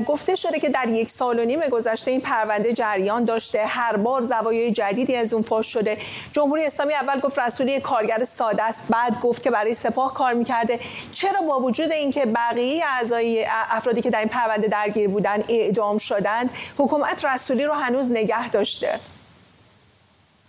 گفته 0.05 0.35
شده 0.35 0.59
که 0.59 0.69
در 0.69 0.89
یک 0.89 1.09
سال 1.09 1.39
و 1.39 1.45
نیم 1.45 1.59
گذشته 1.71 2.11
این 2.11 2.21
پرونده 2.21 2.73
جریان 2.73 3.25
داشته. 3.25 3.65
هر 3.65 3.97
بار 3.97 4.21
زوایای 4.21 4.71
جدیدی 4.71 5.15
از 5.15 5.33
اون 5.33 5.43
فاش 5.43 5.73
شده 5.73 5.86
جمهوری 6.33 6.65
اسلامی 6.65 6.93
اول 6.93 7.19
گفت 7.19 7.39
رسولی 7.39 7.79
کارگر 7.79 8.23
ساده 8.23 8.63
است 8.63 8.83
بعد 8.89 9.19
گفت 9.19 9.43
که 9.43 9.51
برای 9.51 9.73
سپاه 9.73 10.13
کار 10.13 10.33
می‌کرده. 10.33 10.79
چرا 11.11 11.41
با 11.41 11.59
وجود 11.59 11.91
اینکه 11.91 12.25
بقیه 12.25 12.83
اعضای 12.85 13.45
افرادی 13.49 14.01
که 14.01 14.09
در 14.09 14.19
این 14.19 14.29
پرونده 14.29 14.67
درگیر 14.67 15.07
بودن 15.09 15.43
اعدام 15.49 15.97
شدند 15.97 16.51
حکومت 16.77 17.25
رسولی 17.25 17.63
رو 17.63 17.73
هنوز 17.73 18.11
نگه 18.11 18.49
داشته؟ 18.49 18.99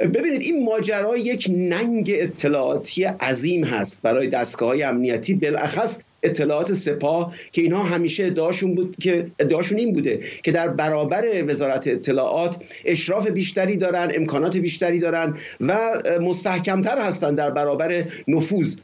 ببینید 0.01 0.41
این 0.41 0.65
ماجرا 0.65 1.17
یک 1.17 1.47
ننگ 1.51 2.11
اطلاعاتی 2.15 3.05
عظیم 3.05 3.65
هست 3.65 4.03
برای 4.03 4.27
دستگاه 4.27 4.69
های 4.69 4.83
امنیتی. 4.83 5.35
بالاخص 5.35 5.99
اطلاعات 6.23 6.75
سپاه 6.75 7.35
که 7.53 7.63
اینها 7.63 7.83
همیشه 7.83 8.25
ادعاشون 8.25 8.75
بود 8.75 8.97
که 9.01 9.27
ادعاشون 9.39 9.79
این 9.79 9.93
بوده 9.93 10.21
که 10.43 10.53
در 10.53 10.69
برابر 10.69 11.45
وزارت 11.47 11.87
اطلاعات 11.87 12.57
اشراف 12.85 13.27
بیشتری 13.27 13.77
دارن 13.77 14.13
امکانات 14.15 14.57
بیشتری 14.57 14.99
دارن 14.99 15.35
و 15.61 15.79
مستحکمتر 16.21 16.99
هستند 16.99 17.37
در 17.37 17.51
برابر 17.51 18.05
نفوذ. 18.29 18.77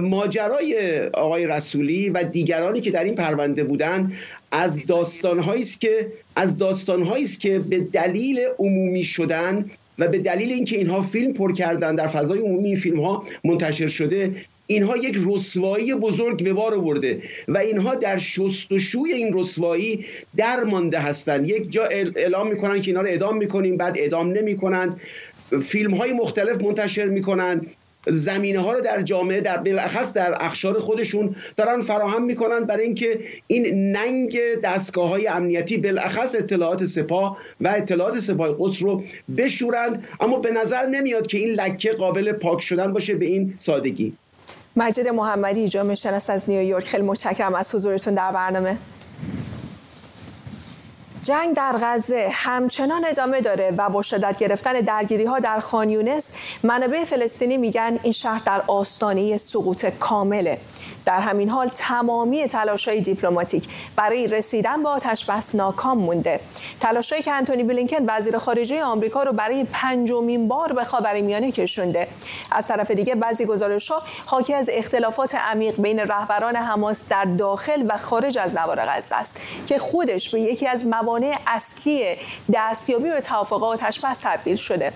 ماجرای 0.00 1.00
آقای 1.12 1.46
رسولی 1.46 2.10
و 2.10 2.22
دیگرانی 2.22 2.80
که 2.80 2.90
در 2.90 3.04
این 3.04 3.14
پرونده 3.14 3.64
بودن 3.64 4.12
از 4.52 4.86
داستانهایی 4.86 5.62
است 5.62 5.80
که 5.80 6.06
از 6.36 6.56
داستانهایی 6.56 7.24
است 7.24 7.40
که 7.40 7.58
به 7.58 7.80
دلیل 7.80 8.40
عمومی 8.58 9.04
شدن 9.04 9.70
و 10.00 10.08
به 10.08 10.18
دلیل 10.18 10.52
اینکه 10.52 10.76
اینها 10.76 11.02
فیلم 11.02 11.32
پر 11.32 11.52
کردن 11.52 11.94
در 11.94 12.06
فضای 12.06 12.38
عمومی 12.38 12.68
این 12.68 12.76
فیلم 12.76 13.00
ها 13.00 13.24
منتشر 13.44 13.88
شده 13.88 14.34
اینها 14.66 14.96
یک 14.96 15.14
رسوایی 15.26 15.94
بزرگ 15.94 16.44
به 16.44 16.52
بار 16.52 16.74
آورده 16.74 17.22
و 17.48 17.58
اینها 17.58 17.94
در 17.94 18.18
شستشوی 18.18 19.12
این 19.12 19.38
رسوایی 19.38 20.04
در 20.36 20.64
مانده 20.64 20.98
هستند 20.98 21.48
یک 21.48 21.72
جا 21.72 21.84
اعلام 21.84 22.48
می‌کنن 22.48 22.82
که 22.82 22.90
اینا 22.90 23.00
رو 23.00 23.06
اعدام 23.06 23.36
می‌کنیم 23.36 23.76
بعد 23.76 23.98
اعدام 23.98 24.32
نمی‌کنن. 24.32 24.96
فیلم 25.62 25.94
های 25.94 26.12
مختلف 26.12 26.62
منتشر 26.62 27.08
می‌کنن. 27.08 27.66
زمینه 28.06 28.58
ها 28.58 28.72
رو 28.72 28.80
در 28.80 29.02
جامعه 29.02 29.40
در 29.40 29.56
بالاخص 29.56 30.12
در 30.12 30.36
اخشار 30.40 30.80
خودشون 30.80 31.36
دارن 31.56 31.80
فراهم 31.80 32.24
می‌کنن 32.24 32.60
برای 32.60 32.84
اینکه 32.84 33.20
این 33.46 33.92
ننگ 33.96 34.38
دستگاه 34.64 35.08
های 35.08 35.28
امنیتی 35.28 35.76
بالاخص 35.76 36.34
اطلاعات 36.34 36.84
سپاه 36.84 37.38
و 37.60 37.68
اطلاعات 37.68 38.18
سپاه 38.18 38.56
قدس 38.58 38.82
رو 38.82 39.02
بشورند. 39.36 40.04
اما 40.20 40.38
به 40.38 40.50
نظر 40.50 40.86
نمیاد 40.86 41.26
که 41.26 41.38
این 41.38 41.48
لکه 41.48 41.92
قابل 41.92 42.32
پاک 42.32 42.60
شدن 42.60 42.92
باشه 42.92 43.14
به 43.14 43.26
این 43.26 43.54
سادگی. 43.58 44.12
مجید 44.76 45.08
محمدی 45.08 45.68
جامعه 45.68 45.94
شناس 45.94 46.30
از 46.30 46.50
نیویورک. 46.50 46.84
خیلی 46.84 47.02
متشکرم 47.02 47.54
از 47.54 47.74
حضورتون 47.74 48.14
در 48.14 48.32
برنامه. 48.32 48.76
جنگ 51.30 51.56
در 51.56 51.72
غزه 51.82 52.28
همچنان 52.32 53.04
ادامه 53.04 53.40
داره 53.40 53.74
و 53.78 53.90
با 53.90 54.02
شدت 54.02 54.38
گرفتن 54.38 54.72
درگیری 54.72 55.24
ها 55.24 55.38
در 55.38 55.60
خانیونس 55.60 56.32
منابع 56.62 57.04
فلسطینی 57.04 57.56
میگن 57.56 57.98
این 58.02 58.12
شهر 58.12 58.42
در 58.46 58.62
آستانه 58.66 59.36
سقوط 59.36 59.86
کامله. 59.86 60.58
در 61.06 61.20
همین 61.20 61.48
حال 61.48 61.68
تمامی 61.68 62.46
های 62.86 63.00
دیپلماتیک 63.00 63.68
برای 63.96 64.26
رسیدن 64.26 64.82
به 64.82 64.88
آتش 64.88 65.24
بس 65.24 65.54
ناکام 65.54 65.98
مونده. 65.98 66.40
تلاشایی 66.80 67.22
که 67.22 67.32
انتونی 67.32 67.64
بلینکن 67.64 67.96
وزیر 68.08 68.38
خارجه 68.38 68.84
آمریکا 68.84 69.22
رو 69.22 69.32
برای 69.32 69.66
پنجمین 69.72 70.48
بار 70.48 70.72
به 70.72 70.84
خاورمیانه 70.84 71.52
کشونده. 71.52 72.08
از 72.52 72.68
طرف 72.68 72.90
دیگه 72.90 73.14
بعضی 73.14 73.44
ها 73.90 74.02
حاکی 74.26 74.54
از 74.54 74.70
اختلافات 74.72 75.34
عمیق 75.34 75.80
بین 75.80 76.00
رهبران 76.00 76.56
حماس 76.56 77.08
در 77.08 77.24
داخل 77.24 77.84
و 77.88 77.98
خارج 77.98 78.38
از 78.38 78.56
نوار 78.56 78.80
غزه 78.80 79.14
است 79.14 79.40
که 79.66 79.78
خودش 79.78 80.30
به 80.30 80.40
یکی 80.40 80.66
از 80.66 80.86
موانع 80.86 81.38
اصلی 81.46 82.16
دستیابی 82.52 83.10
به 83.10 83.20
توافق 83.20 83.64
آتش 83.64 84.00
بس 84.00 84.20
تبدیل 84.22 84.56
شده. 84.56 84.92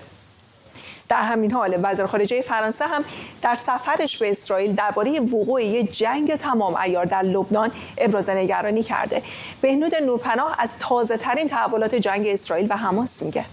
در 1.09 1.21
همین 1.21 1.51
حال 1.51 1.79
وزیر 1.83 2.05
خارجه 2.05 2.41
فرانسه 2.41 2.85
هم 2.87 3.03
در 3.41 3.55
سفرش 3.55 4.17
به 4.17 4.31
اسرائیل 4.31 4.75
درباره 4.75 5.19
وقوع 5.19 5.63
یک 5.63 5.97
جنگ 5.97 6.35
تمام 6.35 6.75
ایار 6.75 7.05
در 7.05 7.21
لبنان 7.21 7.71
ابراز 7.97 8.29
نگرانی 8.29 8.83
کرده. 8.83 9.21
بهنود 9.61 9.95
نورپناه 9.95 10.55
از 10.59 10.77
تازه 10.79 11.17
ترین 11.17 11.47
تحولات 11.47 11.95
جنگ 11.95 12.27
اسرائیل 12.27 12.67
و 12.69 12.77
حماس 12.77 13.23
میگه. 13.23 13.45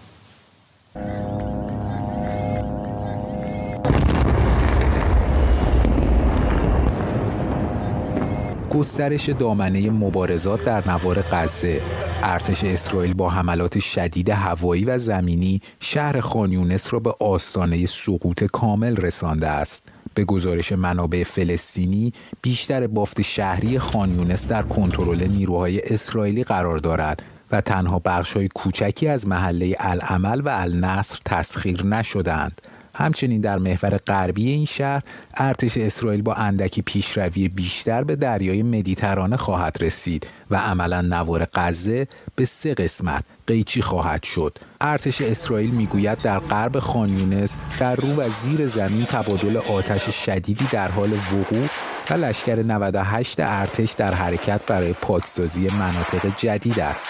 گسترش 8.73 9.29
دامنه 9.29 9.91
مبارزات 9.91 10.65
در 10.65 10.91
نوار 10.91 11.23
غزه. 11.23 11.81
ارتش 12.23 12.65
اسرائیل 12.65 13.15
با 13.15 13.31
حملات 13.31 13.79
شدید 13.79 14.29
هوایی 14.29 14.85
و 14.85 14.99
زمینی 14.99 15.61
شهر 15.81 16.21
خانیونس 16.21 16.93
را 16.93 16.99
به 16.99 17.15
آستانه 17.21 17.87
سقوط 17.87 18.45
کامل 18.45 18.97
رسانده 18.97 19.49
است. 19.49 19.83
به 20.15 20.25
گزارش 20.25 20.73
منابع 20.73 21.23
فلسطینی 21.25 22.13
بیشتر 22.43 22.87
بافت 22.87 23.23
شهری 23.23 23.79
خانیونس 23.79 24.47
در 24.47 24.63
کنترل 24.63 25.29
نیروهای 25.29 25.81
اسرائیلی 25.95 26.45
قرار 26.45 26.79
دارد 26.79 27.23
و 27.51 27.61
تنها 27.61 27.99
بخش 28.05 28.37
کوچکی 28.55 29.09
از 29.09 29.29
محله 29.29 29.77
العمل 29.79 30.41
و 30.41 30.49
النصر 30.49 31.19
تسخیر 31.25 31.87
نشدند 31.87 32.61
همچنین 32.95 33.41
در 33.41 33.59
محور 33.59 33.97
غربی 33.97 34.49
این 34.49 34.65
شهر 34.65 35.03
ارتش 35.37 35.77
اسرائیل 35.77 36.23
با 36.23 36.35
اندکی 36.35 36.83
پیشروی 36.83 37.49
بیشتر 37.49 38.05
به 38.05 38.17
دریای 38.17 38.63
مدیترانه 38.63 39.37
خواهد 39.37 39.77
رسید 39.81 40.27
و 40.51 40.57
عملا 40.57 41.01
نوار 41.01 41.47
غزه 41.55 42.07
به 42.37 42.45
سه 42.45 42.75
قسمت 42.75 43.25
قیچی 43.47 43.83
خواهد 43.83 44.23
شد. 44.23 44.59
ارتش 44.81 45.21
اسرائیل 45.21 45.71
می‌گوید 45.71 46.19
در 46.19 46.39
غرب 46.39 46.79
خانیونس 46.79 47.57
در 47.81 47.97
رو 47.97 48.09
و 48.09 48.29
زیر 48.43 48.67
زمین 48.67 49.05
تبادل 49.05 49.57
آتش 49.57 50.11
شدیدی 50.27 50.67
در 50.73 50.89
حال 50.89 51.13
وقوع 51.13 51.69
و 52.11 52.15
لشکر 52.15 52.63
98 52.63 53.41
ارتش 53.41 53.93
در 53.93 54.15
حرکت 54.15 54.61
برای 54.67 54.93
پاکسازی 54.93 55.69
مناطق 55.79 56.37
جدید 56.37 56.81
است. 56.81 57.09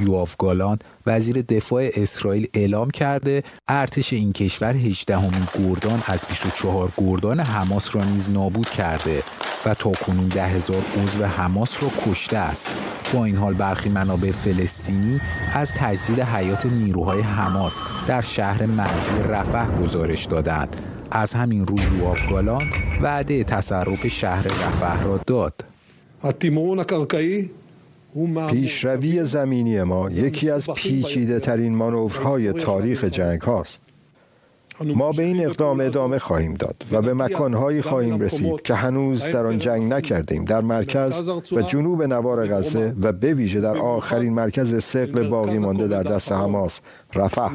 یواف 0.00 0.36
گالان 0.38 0.78
وزیر 1.06 1.42
دفاع 1.42 1.90
اسرائیل 1.94 2.48
اعلام 2.54 2.90
کرده 2.90 3.42
ارتش 3.68 4.12
این 4.12 4.32
کشور 4.32 4.76
18 4.76 5.16
همین 5.16 5.48
گردان 5.54 6.02
از 6.06 6.26
24 6.28 6.92
گردان 6.98 7.40
حماس 7.40 7.94
را 7.94 8.04
نیز 8.04 8.30
نابود 8.30 8.68
کرده 8.68 9.22
و 9.66 9.74
تا 9.74 9.90
کنون 9.90 10.28
ده 10.28 10.46
هزار 10.46 10.82
عضو 11.02 11.24
حماس 11.24 11.82
را 11.82 11.88
کشته 12.06 12.36
است. 12.36 12.70
با 13.14 13.24
این 13.24 13.36
حال 13.36 13.54
برخی 13.54 13.88
منابع 13.88 14.30
فلسطینی 14.30 15.20
از 15.54 15.72
تجدید 15.76 16.20
حیات 16.20 16.66
نیروهای 16.66 17.20
حماس 17.20 17.74
در 18.06 18.20
شهر 18.20 18.66
مرزی 18.66 19.22
رفح 19.28 19.82
گزارش 19.82 20.24
دادند. 20.24 20.80
از 21.10 21.34
همین 21.34 21.66
رو 21.66 21.76
یواف 21.78 22.30
گالان 22.30 22.64
وعده 23.02 23.44
تصرف 23.44 24.06
شهر 24.06 24.42
رفح 24.42 25.02
را 25.02 25.20
داد. 25.26 25.64
پیشروی 28.50 29.24
زمینی 29.24 29.82
ما 29.82 30.10
یکی 30.10 30.50
از 30.50 30.70
پیچیده 30.70 31.40
ترین 31.40 31.74
مانورهای 31.74 32.52
تاریخ 32.52 33.04
جنگ 33.04 33.40
هاست. 33.40 33.80
ما 34.84 35.12
به 35.12 35.22
این 35.22 35.46
اقدام 35.46 35.80
ادامه 35.80 36.18
خواهیم 36.18 36.54
داد 36.54 36.84
و 36.92 37.02
به 37.02 37.14
مکانهایی 37.14 37.82
خواهیم 37.82 38.20
رسید 38.20 38.62
که 38.62 38.74
هنوز 38.74 39.24
در 39.24 39.46
آن 39.46 39.58
جنگ 39.58 39.92
نکردیم 39.92 40.44
در 40.44 40.60
مرکز 40.60 41.28
و 41.52 41.62
جنوب 41.62 42.02
نوار 42.02 42.46
غزه 42.46 42.94
و 43.02 43.12
به 43.12 43.34
ویژه 43.34 43.60
در 43.60 43.76
آخرین 43.76 44.32
مرکز 44.32 44.84
سقل 44.84 45.28
باقی 45.28 45.58
مانده 45.58 45.88
در 45.88 46.02
دست 46.02 46.32
حماس 46.32 46.80
رفح 47.14 47.48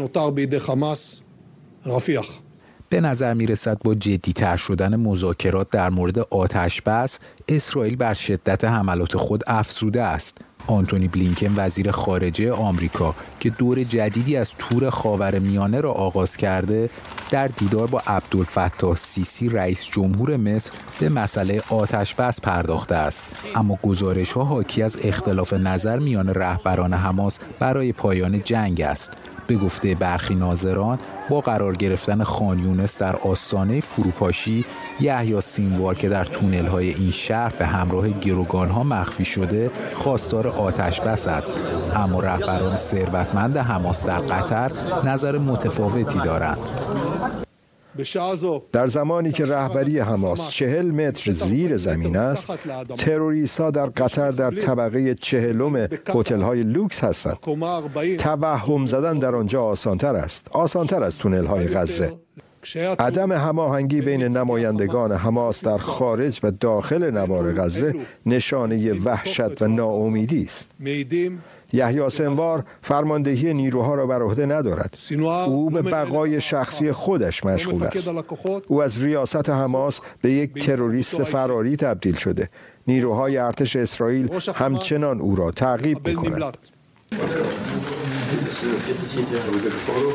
به 2.96 3.02
نظر 3.02 3.34
می 3.34 3.46
رسد 3.46 3.78
با 3.84 3.96
جدیتر 3.96 4.58
شدن 4.58 4.96
مذاکرات 4.96 5.70
در 5.70 5.90
مورد 5.90 6.20
آتش 6.20 6.82
بس 6.82 7.20
اسرائیل 7.48 7.96
بر 7.96 8.14
شدت 8.14 8.66
حملات 8.66 9.18
خود 9.18 9.44
افزوده 9.48 10.04
است. 10.04 10.38
آنتونی 10.68 11.08
بلینکن 11.08 11.54
وزیر 11.56 11.92
خارجه 11.92 12.52
آمریکا 12.52 13.16
که 13.40 13.50
دور 13.50 13.84
جدیدی 13.84 14.38
از 14.38 14.50
تور 14.58 14.90
خاور 14.90 15.40
میانه 15.40 15.82
را 15.82 15.92
آغاز 15.92 16.38
کرده 16.38 16.90
در 17.32 17.48
دیدار 17.48 17.88
با 17.88 18.02
عبدالفتاح 18.08 18.96
سیسی 18.96 19.50
رئیس 19.50 19.86
جمهور 19.86 20.38
مصر 20.38 20.72
به 21.00 21.10
مسئله 21.10 21.62
آتش 21.70 22.16
بس 22.16 22.42
پرداخته 22.42 22.96
است. 22.96 23.26
اما 23.56 23.80
گزارش 23.84 24.32
ها 24.32 24.44
حاکی 24.44 24.84
از 24.84 24.98
اختلاف 25.04 25.54
نظر 25.54 26.00
میان 26.00 26.34
رهبران 26.34 26.94
حماس 26.94 27.40
برای 27.60 27.94
پایان 27.94 28.42
جنگ 28.44 28.82
است. 28.82 29.12
به 29.48 29.56
گفته 29.56 29.96
برخی 29.96 30.36
ناظران 30.36 31.00
با 31.30 31.42
قرار 31.42 31.74
گرفتن 31.74 32.24
خانیونس 32.24 32.98
در 32.98 33.16
آستانه 33.16 33.80
فروپاشی 33.80 34.66
یحیی 35.00 35.42
سینوار 35.42 35.96
که 35.96 36.10
در 36.10 36.26
تونل 36.26 36.66
های 36.66 36.94
این 36.94 37.12
شهر 37.12 37.54
به 37.60 37.66
همراه 37.66 38.10
گروگان 38.10 38.70
ها 38.70 38.84
مخفی 38.84 39.26
شده 39.26 39.72
خواستار 39.94 40.48
آتش 40.48 41.02
بس 41.02 41.28
است. 41.28 41.54
اما 41.96 42.20
رهبران 42.20 42.76
ثروتمند 42.76 43.58
حماس 43.58 44.06
در 44.06 44.20
قطر 44.20 44.72
نظر 45.06 45.38
متفاوتی 45.38 46.20
دارند. 46.20 46.58
در 48.72 48.88
زمانی 48.88 49.32
که 49.32 49.46
رهبری 49.46 50.00
حماس 50.00 50.50
چهل 50.50 50.92
متر 50.92 51.32
زیر 51.32 51.78
زمین 51.78 52.18
است 52.18 52.48
تروریست 52.98 53.60
ها 53.62 53.72
در 53.72 53.86
قطر 53.86 54.32
در 54.32 54.52
طبقه 54.52 55.14
چهلم 55.16 55.76
هتل 56.08 56.42
های 56.42 56.64
لوکس 56.64 57.04
هستند. 57.04 57.38
توهم 58.20 58.86
زدن 58.86 59.20
در 59.20 59.36
آنجا 59.36 59.64
آسانتر 59.64 60.16
است. 60.16 60.48
آسانتر 60.52 61.04
از 61.04 61.18
تونل 61.18 61.46
های 61.46 61.68
غزه. 61.68 62.14
عدم 63.00 63.32
هماهنگی 63.32 64.02
بین 64.02 64.24
نمایندگان 64.24 65.12
حماس 65.12 65.64
در 65.64 65.78
خارج 65.78 66.40
و 66.44 66.52
داخل 66.52 67.12
نوار 67.12 67.54
غزه 67.54 67.94
نشانه 68.26 68.94
وحشت 68.94 69.62
و 69.62 69.68
ناامیدی 69.68 70.44
است. 70.44 70.72
یحیی 71.74 72.10
سنوار 72.10 72.64
فرماندهی 72.82 73.54
نیروها 73.54 73.96
را 73.96 74.08
بر 74.08 74.22
عهده 74.22 74.46
ندارد. 74.46 74.98
او 75.48 75.70
به 75.70 75.82
بقای 75.82 76.42
شخصی 76.42 76.92
خودش 76.92 77.46
مشغول 77.46 77.84
است. 77.84 78.10
او 78.68 78.84
از 78.84 79.02
ریاست 79.02 79.50
حماس 79.50 80.00
به 80.22 80.32
یک 80.32 80.66
تروریست 80.66 81.24
فراری 81.24 81.76
تبدیل 81.76 82.16
شده. 82.16 82.50
نیروهای 82.88 83.38
ارتش 83.38 83.76
اسرائیل 83.76 84.30
همچنان 84.56 85.22
او 85.22 85.36
را 85.36 85.52
تعقیب 85.52 86.08
می‌کنند 86.08 86.58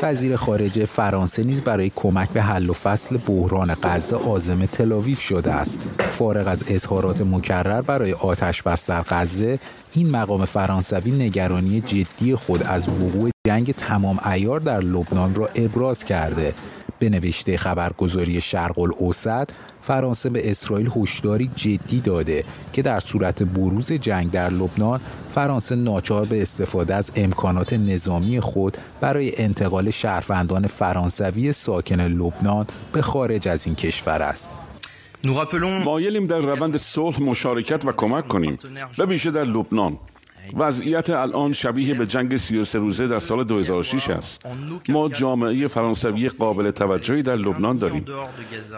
وزیر 0.01 0.35
خارجه 0.35 0.85
فرانسه 0.85 1.43
نیز 1.43 1.61
برای 1.61 1.91
کمک 1.95 2.29
به 2.29 2.41
حل 2.41 2.69
و 2.69 2.73
فصل 2.73 3.17
بحران 3.27 3.75
غزه 3.83 4.15
عازم 4.15 4.65
تلاویف 4.65 5.21
شده 5.21 5.51
است. 5.51 5.79
فارغ 6.09 6.47
از 6.47 6.63
اظهارات 6.67 7.21
مکرر 7.21 7.81
برای 7.81 8.13
آتش 8.13 8.63
بس 8.63 8.89
در 8.89 9.01
غزه 9.01 9.59
این 9.93 10.09
مقام 10.09 10.45
فرانسوی 10.45 11.11
نگرانی 11.11 11.81
جدی 11.81 12.35
خود 12.35 12.63
از 12.63 12.89
وقوع 12.89 13.29
جنگ 13.47 13.71
تمام 13.71 14.19
ایار 14.31 14.59
در 14.59 14.79
لبنان 14.79 15.35
را 15.35 15.49
ابراز 15.55 16.03
کرده 16.03 16.53
به 16.99 17.09
نوشته 17.09 17.57
خبرگزاری 17.57 18.41
شرق 18.41 18.79
الاوسط 18.79 19.49
فرانسه 19.81 20.29
به 20.29 20.51
اسرائیل 20.51 20.91
هشداری 20.95 21.51
جدی 21.55 21.99
داده 21.99 22.43
که 22.73 22.81
در 22.81 22.99
صورت 22.99 23.43
بروز 23.43 23.91
جنگ 23.91 24.31
در 24.31 24.49
لبنان 24.49 25.01
فرانسه 25.35 25.75
ناچار 25.75 26.25
به 26.25 26.41
استفاده 26.41 26.95
از 26.95 27.11
امکانات 27.15 27.73
نظامی 27.73 28.39
خود 28.39 28.77
برای 29.01 29.41
انتقال 29.41 29.91
شهروندان 29.91 30.67
فرانسوی 30.67 31.53
ساکن 31.53 32.01
لبنان 32.01 32.67
به 32.93 33.01
خارج 33.01 33.47
از 33.47 33.65
این 33.65 33.75
کشور 33.75 34.21
است. 34.21 34.49
مایلیم 35.83 36.27
در 36.27 36.39
روند 36.39 36.77
صلح 36.77 37.21
مشارکت 37.21 37.85
و 37.85 37.91
کمک 37.91 38.27
کنیم 38.27 38.57
به 38.97 39.05
ویژه 39.05 39.31
در 39.31 39.43
لبنان. 39.43 39.97
وضعیت 40.53 41.09
الان 41.09 41.53
شبیه 41.53 41.93
به 41.93 42.05
جنگ 42.05 42.37
33 42.37 42.79
روزه 42.79 43.07
در 43.07 43.19
سال 43.19 43.43
2006 43.43 44.09
است. 44.09 44.41
ما 44.89 45.09
جامعه 45.09 45.67
فرانسوی 45.67 46.29
قابل 46.29 46.71
توجهی 46.71 47.21
در 47.23 47.35
لبنان 47.35 47.77
داریم. 47.77 48.05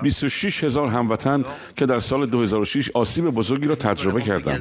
26 0.01 0.63
هزار 0.63 0.87
هموطن 0.87 1.45
که 1.75 1.85
در 1.85 1.99
سال 1.99 2.25
2006 2.25 2.89
آسیب 2.93 3.29
بزرگی 3.29 3.67
را 3.67 3.75
تجربه 3.75 4.21
کردند. 4.21 4.59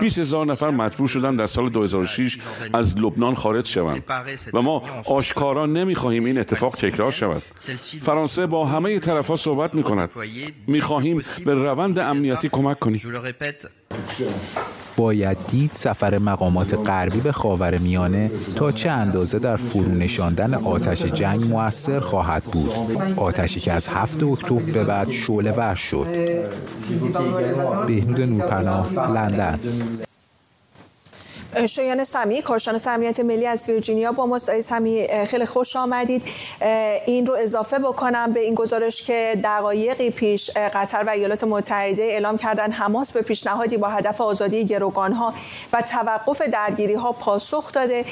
20 0.00 0.18
هزار 0.18 0.46
نفر 0.46 0.70
مجبور 0.70 1.08
شدند 1.08 1.38
در 1.38 1.46
سال 1.46 1.68
2006 1.68 2.38
از 2.72 2.98
لبنان 2.98 3.34
خارج 3.34 3.66
شوند 3.68 4.04
و 4.52 4.62
ما 4.62 4.82
آشکارا 5.06 5.66
نمی‌خواهیم 5.66 6.24
این 6.24 6.38
اتفاق 6.38 6.74
تکرار 6.76 7.12
شود. 7.12 7.42
فرانسه 8.02 8.46
با 8.46 8.66
همه 8.66 8.98
طرفها 8.98 9.36
صحبت 9.36 9.74
می 9.74 9.82
کند. 9.82 10.10
می 10.66 10.80
خواهیم 10.80 11.22
به 11.44 11.54
روند 11.54 11.98
امنیتی 11.98 12.48
کمک 12.48 12.78
کنیم. 12.78 13.00
باید 14.96 15.36
دید 15.50 15.72
سفر 15.72 16.18
مقامات 16.18 16.74
غربی 16.88 17.20
به 17.20 17.32
خاور 17.32 17.78
میانه 17.78 18.30
تا 18.56 18.72
چه 18.72 18.90
اندازه 18.90 19.38
در 19.38 19.56
فرو 19.56 19.92
نشاندن 19.92 20.54
آتش 20.54 21.04
جنگ 21.04 21.44
موثر 21.44 22.00
خواهد 22.00 22.42
بود. 22.42 22.70
آتشی 23.16 23.60
که 23.60 23.72
از 23.72 23.88
هفت 23.88 24.22
اکتبر 24.22 24.72
به 24.72 24.84
بعد 24.84 25.10
شعله 25.10 25.52
ور 25.52 25.74
شد. 25.74 26.06
بهنود 27.86 28.20
نورپناه 28.20 29.10
لندن. 29.10 29.60
شایان 31.66 32.04
سمی 32.04 32.42
کارشناس 32.42 32.86
امنیت 32.86 33.20
ملی 33.20 33.46
از 33.46 33.68
ویرجینیا 33.68 34.12
با 34.12 34.26
ماست. 34.26 34.60
سمی 34.60 35.06
خیلی 35.26 35.46
خوش 35.46 35.76
آمدید. 35.76 36.22
این 37.06 37.26
رو 37.26 37.34
اضافه 37.34 37.78
بکنم 37.78 38.32
به 38.32 38.40
این 38.40 38.54
گزارش 38.54 39.02
که 39.02 39.40
دقایقی 39.44 40.10
پیش 40.10 40.50
قطر 40.50 41.04
و 41.06 41.10
ایالات 41.10 41.44
متحده 41.44 42.02
اعلام 42.02 42.36
کردن 42.36 42.70
حماس 42.70 43.12
به 43.12 43.22
پیشنهادی 43.22 43.76
با 43.76 43.88
هدف 43.88 44.20
آزادی 44.20 44.64
گروگان 44.64 45.12
ها 45.12 45.34
و 45.72 45.82
توقف 45.82 46.42
درگیری 46.42 46.94
ها 46.94 47.12
پاسخ 47.12 47.72
داده. 47.72 48.04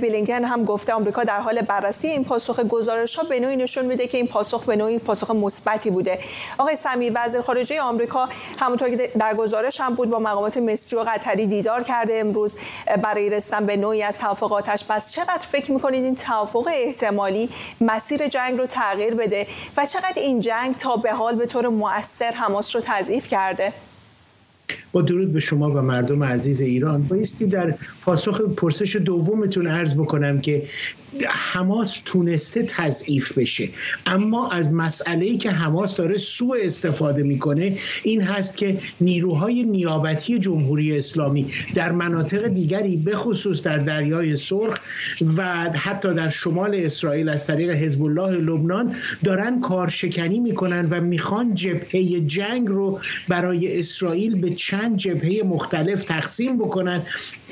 بیلینگن 0.00 0.44
هم 0.44 0.64
گفته 0.64 0.92
آمریکا 0.92 1.24
در 1.24 1.40
حال 1.40 1.60
بررسی 1.62 2.08
این 2.08 2.24
پاسخ 2.24 2.60
گزارش 2.60 3.16
ها 3.16 3.22
به 3.22 3.40
نوعی 3.40 3.56
نشون 3.56 3.84
میده 3.84 4.06
که 4.06 4.18
این 4.18 4.26
پاسخ 4.26 4.64
به 4.64 4.76
نوعی 4.76 4.98
پاسخ 4.98 5.30
مثبتی 5.30 5.90
بوده. 5.90 6.18
آقای 6.58 6.76
سمی 6.76 7.10
وزیر 7.10 7.40
خارجه 7.40 7.80
آمریکا 7.80 8.28
همونطور 8.60 8.90
که 8.90 9.10
در 9.18 9.34
گزارش 9.34 9.80
هم 9.80 9.94
بود 9.94 10.10
با 10.10 10.18
مقامات 10.18 10.56
مصری 10.56 10.98
و 10.98 11.02
قطری 11.02 11.46
دیدار 11.46 11.82
کرده 11.82 12.18
امروز. 12.18 12.56
برای 13.02 13.28
رسیدن 13.28 13.66
به 13.66 13.76
نوعی 13.76 14.02
از 14.02 14.18
توافقاتش 14.18 14.84
پس 14.88 15.12
چقدر 15.12 15.46
فکر 15.46 15.72
می‌کنید 15.72 16.04
این 16.04 16.14
توافق 16.14 16.68
احتمالی 16.72 17.48
مسیر 17.80 18.28
جنگ 18.28 18.58
رو 18.58 18.66
تغییر 18.66 19.14
بده 19.14 19.46
و 19.76 19.86
چقدر 19.86 20.12
این 20.16 20.40
جنگ 20.40 20.74
تا 20.74 20.96
به 20.96 21.12
حال 21.12 21.34
به 21.34 21.46
طور 21.46 21.68
مؤثر 21.68 22.30
حماس 22.30 22.76
رو 22.76 22.82
تضعیف 22.86 23.28
کرده؟ 23.28 23.72
با 24.96 25.02
درود 25.02 25.32
به 25.32 25.40
شما 25.40 25.70
و 25.70 25.82
مردم 25.82 26.24
عزیز 26.24 26.60
ایران. 26.60 27.02
بایستی 27.02 27.46
در 27.46 27.74
پاسخ 28.02 28.40
پرسش 28.40 28.96
دومتون 28.96 29.66
عرض 29.66 29.94
بکنم 29.94 30.40
که 30.40 30.62
حماس 31.28 32.00
تونسته 32.04 32.62
تضعیف 32.62 33.38
بشه. 33.38 33.68
اما 34.06 34.50
از 34.50 34.72
مسئله 34.72 35.36
که 35.36 35.50
حماس 35.50 35.96
داره 35.96 36.16
سوء 36.16 36.56
استفاده 36.62 37.22
می‌کنه 37.22 37.78
این 38.02 38.22
هست 38.22 38.56
که 38.56 38.78
نیروهای 39.00 39.62
نیابتی 39.62 40.38
جمهوری 40.38 40.96
اسلامی 40.96 41.46
در 41.74 41.92
مناطق 41.92 42.48
دیگری 42.48 42.96
به 42.96 43.16
خصوص 43.16 43.62
در 43.62 43.78
دریای 43.78 44.36
سرخ 44.36 44.76
و 45.36 45.70
حتی 45.74 46.14
در 46.14 46.28
شمال 46.28 46.74
اسرائیل 46.74 47.28
از 47.28 47.46
طریق 47.46 47.70
حزب 47.70 48.02
الله 48.02 48.36
لبنان 48.36 48.94
دارن 49.24 49.60
کارشکنی 49.60 50.40
می‌کنن 50.40 50.86
و 50.90 51.00
می‌خوان 51.00 51.54
جبهه 51.54 52.20
جنگ 52.20 52.68
رو 52.68 53.00
برای 53.28 53.78
اسرائیل 53.78 54.40
به 54.40 54.50
چند 54.50 54.85
جبهه 54.88 55.42
مختلف 55.44 56.04
تقسیم 56.04 56.58
بکنن 56.58 57.02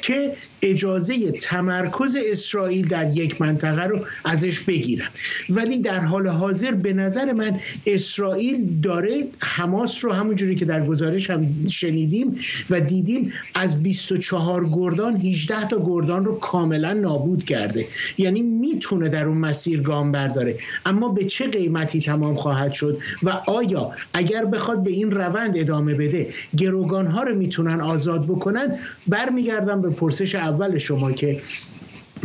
که 0.02 0.36
اجازه 0.64 1.30
تمرکز 1.30 2.16
اسرائیل 2.30 2.88
در 2.88 3.16
یک 3.16 3.40
منطقه 3.40 3.82
رو 3.82 3.98
ازش 4.24 4.60
بگیرن. 4.60 5.08
ولی 5.50 5.78
در 5.78 6.00
حال 6.00 6.26
حاضر 6.26 6.72
به 6.72 6.92
نظر 6.92 7.32
من 7.32 7.60
اسرائیل 7.86 8.80
داره 8.82 9.24
حماس 9.38 10.04
رو 10.04 10.12
همونجوری 10.12 10.54
که 10.54 10.64
در 10.64 10.86
گزارش 10.86 11.30
هم 11.30 11.46
شنیدیم 11.70 12.38
و 12.70 12.80
دیدیم 12.80 13.32
از 13.54 13.82
24 13.82 14.68
گردان 14.68 15.16
18 15.16 15.68
تا 15.68 15.82
گردان 15.86 16.24
رو 16.24 16.38
کاملا 16.38 16.92
نابود 16.92 17.44
کرده. 17.44 17.86
یعنی 18.18 18.42
می‌تونه 18.42 19.08
در 19.08 19.26
اون 19.26 19.38
مسیر 19.38 19.80
گام 19.80 20.12
برداره. 20.12 20.58
اما 20.86 21.08
به 21.08 21.24
چه 21.24 21.46
قیمتی 21.46 22.00
تمام 22.00 22.34
خواهد 22.34 22.72
شد 22.72 22.98
و 23.22 23.30
آیا 23.46 23.90
اگر 24.14 24.44
بخواد 24.44 24.82
به 24.82 24.90
این 24.90 25.10
روند 25.10 25.58
ادامه 25.58 25.94
بده 25.94 26.34
گروگان 26.56 27.06
ها 27.06 27.22
رو 27.22 27.34
می‌تونن 27.34 27.80
آزاد 27.80 28.24
بکنن؟ 28.24 28.78
برمیگردم 29.06 29.82
به 29.82 29.90
پرسش 29.90 30.34
شما 30.78 31.12
که 31.12 31.40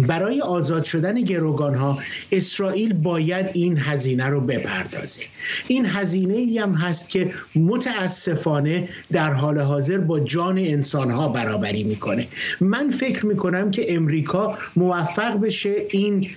برای 0.08 0.42
آزاد 0.42 0.84
شدن 0.84 1.22
گروگان 1.22 1.76
ها 1.76 2.00
اسرائیل 2.32 2.94
باید 2.94 3.50
این 3.54 3.78
هزینه 3.78 4.28
رو 4.28 4.42
بپردازه. 4.42 5.22
این 5.68 5.86
هزینه 5.86 6.34
ای 6.34 6.58
هم 6.58 6.74
هست 6.74 7.10
که 7.10 7.32
متاسفانه 7.56 8.90
در 9.12 9.32
حال 9.32 9.60
حاضر 9.60 9.98
با 9.98 10.20
جان 10.20 10.58
انسان 10.58 11.12
ها 11.12 11.30
برابری 11.30 11.84
می‌کنه. 11.84 12.28
من 12.62 12.90
فکر 12.90 13.26
می‌کنم 13.26 13.72
که 13.72 13.96
امریکا 13.96 14.58
موفق 14.76 15.40
بشه 15.40 15.76
این 15.90 16.30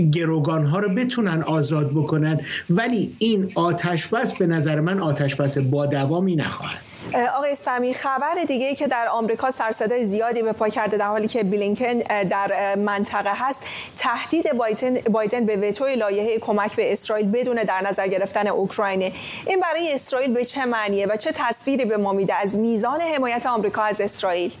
گروگان 0.00 0.66
ها 0.66 0.78
رو 0.78 0.94
بتونن 0.94 1.42
آزاد 1.42 1.90
بکنن 1.90 2.40
ولی 2.70 3.16
این 3.18 3.52
آتش 3.54 4.08
بس 4.08 4.32
به 4.32 4.46
نظر 4.46 4.80
من 4.80 5.00
آتش 5.00 5.34
بس 5.34 5.58
با 5.58 5.86
دوامی 5.86 6.36
نخواهد. 6.36 6.88
آقای 7.36 7.54
سمی 7.54 7.94
خبر 7.94 8.34
دیگه 8.46 8.66
ای 8.66 8.74
که 8.74 8.86
در 8.86 9.06
آمریکا 9.10 9.50
سرصدای 9.50 10.04
زیادی 10.04 10.42
به 10.42 10.52
پا 10.52 10.68
کرده 10.68 10.96
در 10.96 11.06
حالی 11.06 11.28
که 11.28 11.44
بلینکن 11.44 11.98
در 12.22 12.74
منطقه 12.74 13.32
هست 13.34 13.62
تهدید 13.96 14.52
بایدن, 14.52 15.00
بایدن 15.00 15.46
به 15.46 15.56
وتوی 15.56 15.96
لایحه 15.96 16.38
کمک 16.38 16.76
به 16.76 16.92
اسرائیل 16.92 17.30
بدون 17.30 17.56
در 17.56 17.80
نظر 17.80 18.08
گرفتن 18.08 18.46
اوکراین 18.46 19.12
این 19.46 19.60
برای 19.60 19.94
اسرائیل 19.94 20.32
به 20.34 20.44
چه 20.44 20.66
معنیه 20.66 21.06
و 21.06 21.16
چه 21.16 21.32
تصویری 21.34 21.84
به 21.84 21.96
ما 21.96 22.12
میده؟ 22.12 22.34
از 22.34 22.56
میزان 22.56 23.00
حمایت 23.00 23.46
آمریکا 23.46 23.82
از 23.82 24.00
اسرائیل. 24.00 24.52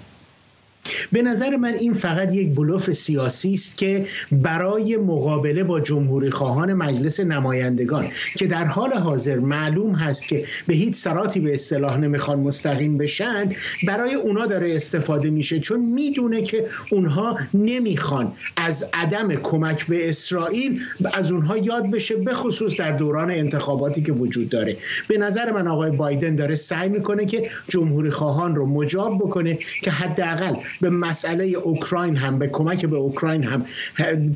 به 1.12 1.22
نظر 1.22 1.56
من 1.56 1.74
این 1.74 1.92
فقط 1.92 2.34
یک 2.34 2.54
بلوف 2.54 2.90
سیاسی 2.90 3.52
است 3.52 3.78
که 3.78 4.06
برای 4.32 4.96
مقابله 4.96 5.64
با 5.64 5.80
جمهوری 5.80 6.30
خواهان 6.30 6.72
مجلس 6.72 7.20
نمایندگان 7.20 8.08
که 8.36 8.46
در 8.46 8.64
حال 8.64 8.92
حاضر 8.92 9.38
معلوم 9.38 9.94
هست 9.94 10.28
که 10.28 10.44
به 10.66 10.74
هیچ 10.74 10.94
سراتی 10.94 11.40
به 11.40 11.54
اصطلاح 11.54 11.98
نمی‌خوان 11.98 12.40
مستقیم 12.40 12.98
بشن 12.98 13.52
برای 13.86 14.14
اونا 14.14 14.46
داره 14.46 14.76
استفاده 14.76 15.30
میشه 15.30 15.60
چون 15.60 15.80
می‌دونه 15.80 16.42
که 16.42 16.66
اونها 16.90 17.38
نمی‌خوان 17.54 18.32
از 18.56 18.86
عدم 18.94 19.34
کمک 19.34 19.86
به 19.86 20.08
اسرائیل 20.08 20.80
از 21.14 21.32
اونها 21.32 21.56
یاد 21.58 21.90
بشه 21.90 22.16
به 22.16 22.34
خصوص 22.34 22.76
در 22.76 22.92
دوران 22.92 23.30
انتخاباتی 23.30 24.02
که 24.02 24.12
وجود 24.12 24.48
داره. 24.48 24.76
به 25.08 25.18
نظر 25.18 25.52
من 25.52 25.66
آقای 25.66 25.90
بایدن 25.90 26.36
داره 26.36 26.54
سعی 26.54 26.88
می‌کنه 26.88 27.26
که 27.26 27.50
جمهوری 27.68 28.10
خواهان 28.10 28.56
رو 28.56 28.66
مجاب 28.66 29.18
بکنه 29.18 29.58
که 29.82 29.90
حداقل 29.90 30.54
به 30.80 30.90
مسئله 30.90 31.44
اوکراین 31.44 32.16
هم 32.16 32.38
به 32.38 32.46
کمک 32.46 32.86
به 32.86 32.96
اوکراین 32.96 33.44
هم 33.44 33.64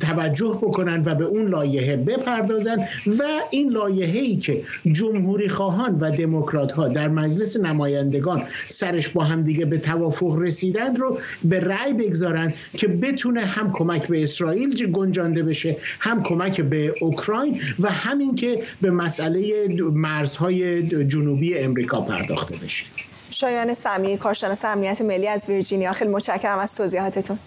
توجه 0.01 0.59
بکنن 0.63 1.03
و 1.05 1.15
به 1.15 1.25
اون 1.25 1.47
لایحه 1.47 1.97
بپردازن 1.97 2.79
و 3.07 3.23
این 3.51 3.71
لایحه 3.71 4.21
ای 4.21 4.37
که 4.37 4.63
جمهوری 4.93 5.49
خواهان 5.49 5.95
و 6.01 6.11
دموکرات 6.11 6.73
ها 6.73 6.89
در 6.89 7.09
مجلس 7.09 7.57
نمایندگان 7.57 8.43
سرش 8.69 9.09
با 9.09 9.25
هم 9.25 9.43
دیگه 9.43 9.65
به 9.65 9.79
توافق 9.79 10.39
رسیدن 10.39 10.97
رو 10.97 11.19
به 11.45 11.61
رأی 11.61 11.93
بگذارن 11.93 12.53
که 12.77 12.89
بتونه 12.89 13.41
هم 13.41 13.73
کمک 13.73 14.09
به 14.09 14.23
اسرائیل 14.23 14.93
گنجانده 14.93 15.43
بشه 15.43 15.77
هم 15.99 16.23
کمک 16.23 16.61
به 16.61 16.95
اوکراین 17.01 17.61
و 17.81 17.91
همین 17.91 18.35
که 18.35 18.63
به 18.81 18.91
مسئله 18.91 19.69
مرزهای 19.93 20.83
جنوبی 21.07 21.59
امریکا 21.59 22.01
پرداخته 22.01 22.57
بشه. 22.57 22.85
شایان 23.33 23.75
سمی 23.75 24.19
کارشناس 24.19 24.65
امنیت 24.65 25.01
ملی 25.01 25.29
از 25.29 25.49
ویرجینیا. 25.49 25.93
خیلی 25.93 26.11
متشکرم 26.11 26.59
از 26.59 26.77
توضیحاتتون. 26.77 27.39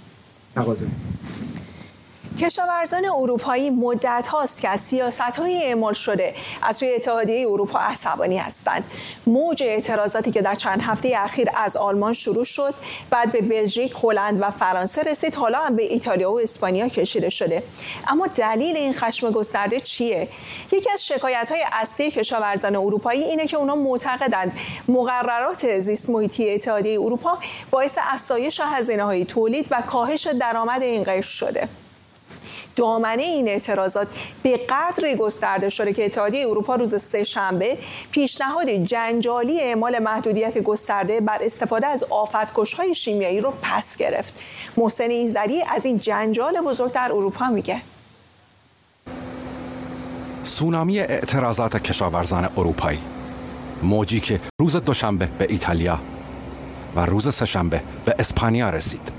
کشاورزان 2.36 3.06
اروپایی 3.06 3.70
مدت 3.70 4.28
هاست 4.28 4.62
که 4.62 4.70
از 4.70 4.82
سیاست 4.82 5.22
های 5.22 5.64
اعمال 5.64 5.94
شده 5.94 6.34
از 6.62 6.78
سوی 6.78 6.96
اتحادیه 6.96 7.48
اروپا 7.48 7.80
عصبانی 7.80 8.38
هستند. 8.38 8.84
موج 9.28 9.64
اعتراضاتی 9.64 10.32
که 10.32 10.42
در 10.42 10.56
چند 10.56 10.82
هفته 10.82 11.14
اخیر 11.18 11.50
از 11.56 11.78
آلمان 11.78 12.14
شروع 12.14 12.44
شد 12.44 12.74
بعد 13.10 13.32
به 13.32 13.42
بلژیک 13.42 13.96
هلند 14.04 14.42
و 14.42 14.50
فرانسه 14.52 15.02
رسید 15.02 15.36
حالا 15.36 15.60
هم 15.60 15.76
به 15.76 15.84
ایتالیا 15.84 16.32
و 16.32 16.40
اسپانیا 16.40 16.88
کشیده 16.88 17.30
شده. 17.30 17.64
اما 18.08 18.28
دلیل 18.28 18.78
این 18.78 18.94
خشم 18.94 19.32
گسترده 19.32 19.80
چیه؟ 19.80 20.28
یکی 20.72 20.90
از 20.94 21.08
شکایت 21.08 21.52
های 21.52 21.64
اصلی 21.72 22.12
کشاورزان 22.12 22.76
اروپایی 22.76 23.24
اینه 23.24 23.48
که 23.48 23.58
اونا 23.58 23.76
معتقدند 23.76 24.54
مقررات 24.88 25.80
زیست 25.80 26.10
محیطی 26.10 26.54
اتحادیه 26.54 27.02
اروپا 27.02 27.38
باعث 27.72 27.98
افزایش 28.02 28.62
هزینه 28.64 29.04
های 29.04 29.26
تولید 29.26 29.68
و 29.72 29.82
کاهش 29.82 30.28
درآمد 30.28 30.82
این 30.82 31.04
قشر 31.04 31.22
شده. 31.22 31.70
دامنه 32.76 33.24
این 33.24 33.48
اعتراضات 33.48 34.08
به 34.44 34.60
قدری 34.70 35.16
گسترده 35.16 35.70
شده 35.70 35.94
که 35.94 36.06
اتحادیه 36.06 36.48
اروپا 36.48 36.76
روز 36.76 37.02
سه 37.02 37.24
شنبه 37.24 37.78
پیشنهاد 38.12 38.70
جنجالی 38.70 39.62
اعمال 39.62 40.00
محدودیت 40.00 40.58
گسترده 40.58 41.20
بر 41.22 41.40
استفاده 41.42 41.88
از 41.88 42.04
آفتکش‌های 42.04 42.96
شیمیایی 42.96 43.42
رو 43.42 43.54
پس 43.62 43.98
گرفت. 43.98 44.40
محسن 44.78 45.10
ایزدری 45.10 45.62
از 45.62 45.86
این 45.86 45.98
جنجال 45.98 46.62
بزرگ 46.62 46.92
در 46.92 47.12
اروپا 47.12 47.48
میگه. 47.48 47.82
سونامی 50.44 51.00
اعتراضات 51.00 51.78
کشاورزان 51.78 52.50
اروپایی. 52.58 53.00
موجی 53.84 54.20
که 54.20 54.40
روز 54.62 54.76
دوشنبه 54.76 55.30
به 55.40 55.48
ایتالیا 55.50 56.00
و 56.96 57.06
روز 57.06 57.36
سهشنبه 57.36 57.82
به 58.06 58.16
اسپانیا 58.20 58.70
رسید. 58.70 59.12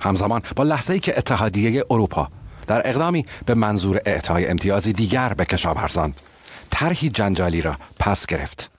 همزمان 0.00 0.42
با 0.56 0.64
لحظه 0.64 0.92
ای 0.92 1.00
که 1.00 1.18
اتحادیه 1.18 1.84
اروپا 1.90 2.28
در 2.66 2.88
اقدامی 2.88 3.24
به 3.46 3.54
منظور 3.54 4.00
اعطای 4.06 4.46
امتیازی 4.46 4.92
دیگر 4.92 5.34
به 5.34 5.44
کشاورزان 5.44 6.14
طرحی 6.70 7.08
جنجالی 7.08 7.60
را 7.62 7.76
پس 7.98 8.26
گرفت. 8.26 8.70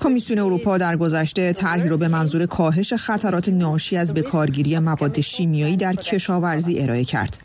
کمیسیون 0.00 0.38
اروپا 0.38 0.78
در 0.78 0.96
گذشته 0.96 1.52
طرحی 1.52 1.88
را 1.88 1.96
به 1.96 2.08
منظور 2.08 2.46
کاهش 2.46 2.92
خطرات 2.92 3.48
ناشی 3.48 3.96
از 3.96 4.14
بکارگیری 4.14 4.78
مواد 4.78 5.20
شیمیایی 5.20 5.76
در 5.76 5.94
کشاورزی 5.94 6.80
ارائه 6.80 7.04
کرد. 7.04 7.40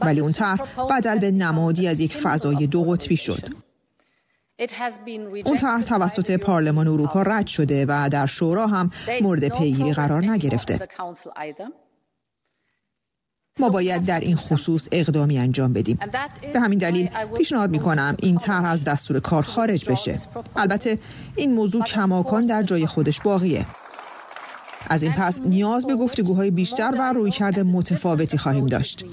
ولی 0.00 0.20
اون 0.20 0.32
طرح 0.32 0.58
بدل 0.90 1.18
به 1.18 1.30
نمادی 1.30 1.88
از 1.88 2.00
یک 2.00 2.14
فضای 2.14 2.66
دو 2.66 2.84
قطبی 2.84 3.16
شد. 3.16 3.48
اون 5.44 5.56
طرح 5.56 5.82
توسط 5.82 6.36
پارلمان 6.36 6.88
اروپا 6.88 7.22
رد 7.22 7.46
شده 7.46 7.86
و 7.88 8.08
در 8.12 8.26
شورا 8.26 8.66
هم 8.66 8.90
مورد 9.20 9.48
پیگیری 9.48 9.92
قرار 9.92 10.24
نگرفته. 10.24 10.78
ما 13.60 13.68
باید 13.68 14.04
در 14.04 14.20
این 14.20 14.36
خصوص 14.36 14.88
اقدامی 14.92 15.38
انجام 15.38 15.72
بدیم. 15.72 15.98
به 16.52 16.60
همین 16.60 16.78
دلیل 16.78 17.08
پیشنهاد 17.36 17.70
می 17.70 17.78
کنم 17.78 18.16
این 18.18 18.38
طرح 18.38 18.64
از 18.64 18.84
دستور 18.84 19.20
کار 19.20 19.42
خارج 19.42 19.84
بشه. 19.84 20.20
البته 20.56 20.98
این 21.36 21.52
موضوع 21.54 21.84
کماکان 21.84 22.46
در 22.46 22.62
جای 22.62 22.86
خودش 22.86 23.20
باقیه. 23.20 23.66
از 24.90 25.02
این 25.02 25.12
پس 25.12 25.40
نیاز 25.46 25.86
به 25.86 25.96
گفتگوهای 25.96 26.50
بیشتر 26.50 26.94
و 26.98 27.12
رویکرد 27.12 27.60
متفاوتی 27.60 28.38
خواهیم 28.38 28.66
داشت. 28.66 29.04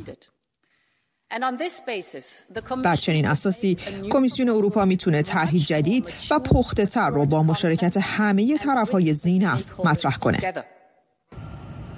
بر 2.83 2.95
چنین 2.95 3.27
اساسی 3.27 3.77
کمیسیون 4.11 4.49
اروپا 4.49 4.85
می‌تونه 4.85 5.21
طرحی 5.21 5.59
جدید 5.59 6.05
و 6.31 6.39
پخته 6.39 6.85
تر 6.85 7.09
رو 7.09 7.25
با 7.25 7.43
مشارکت 7.43 7.97
همه 7.97 8.57
طرف 8.57 8.89
های 8.89 9.13
زینف 9.13 9.79
مطرح 9.85 10.17
کنه. 10.17 10.53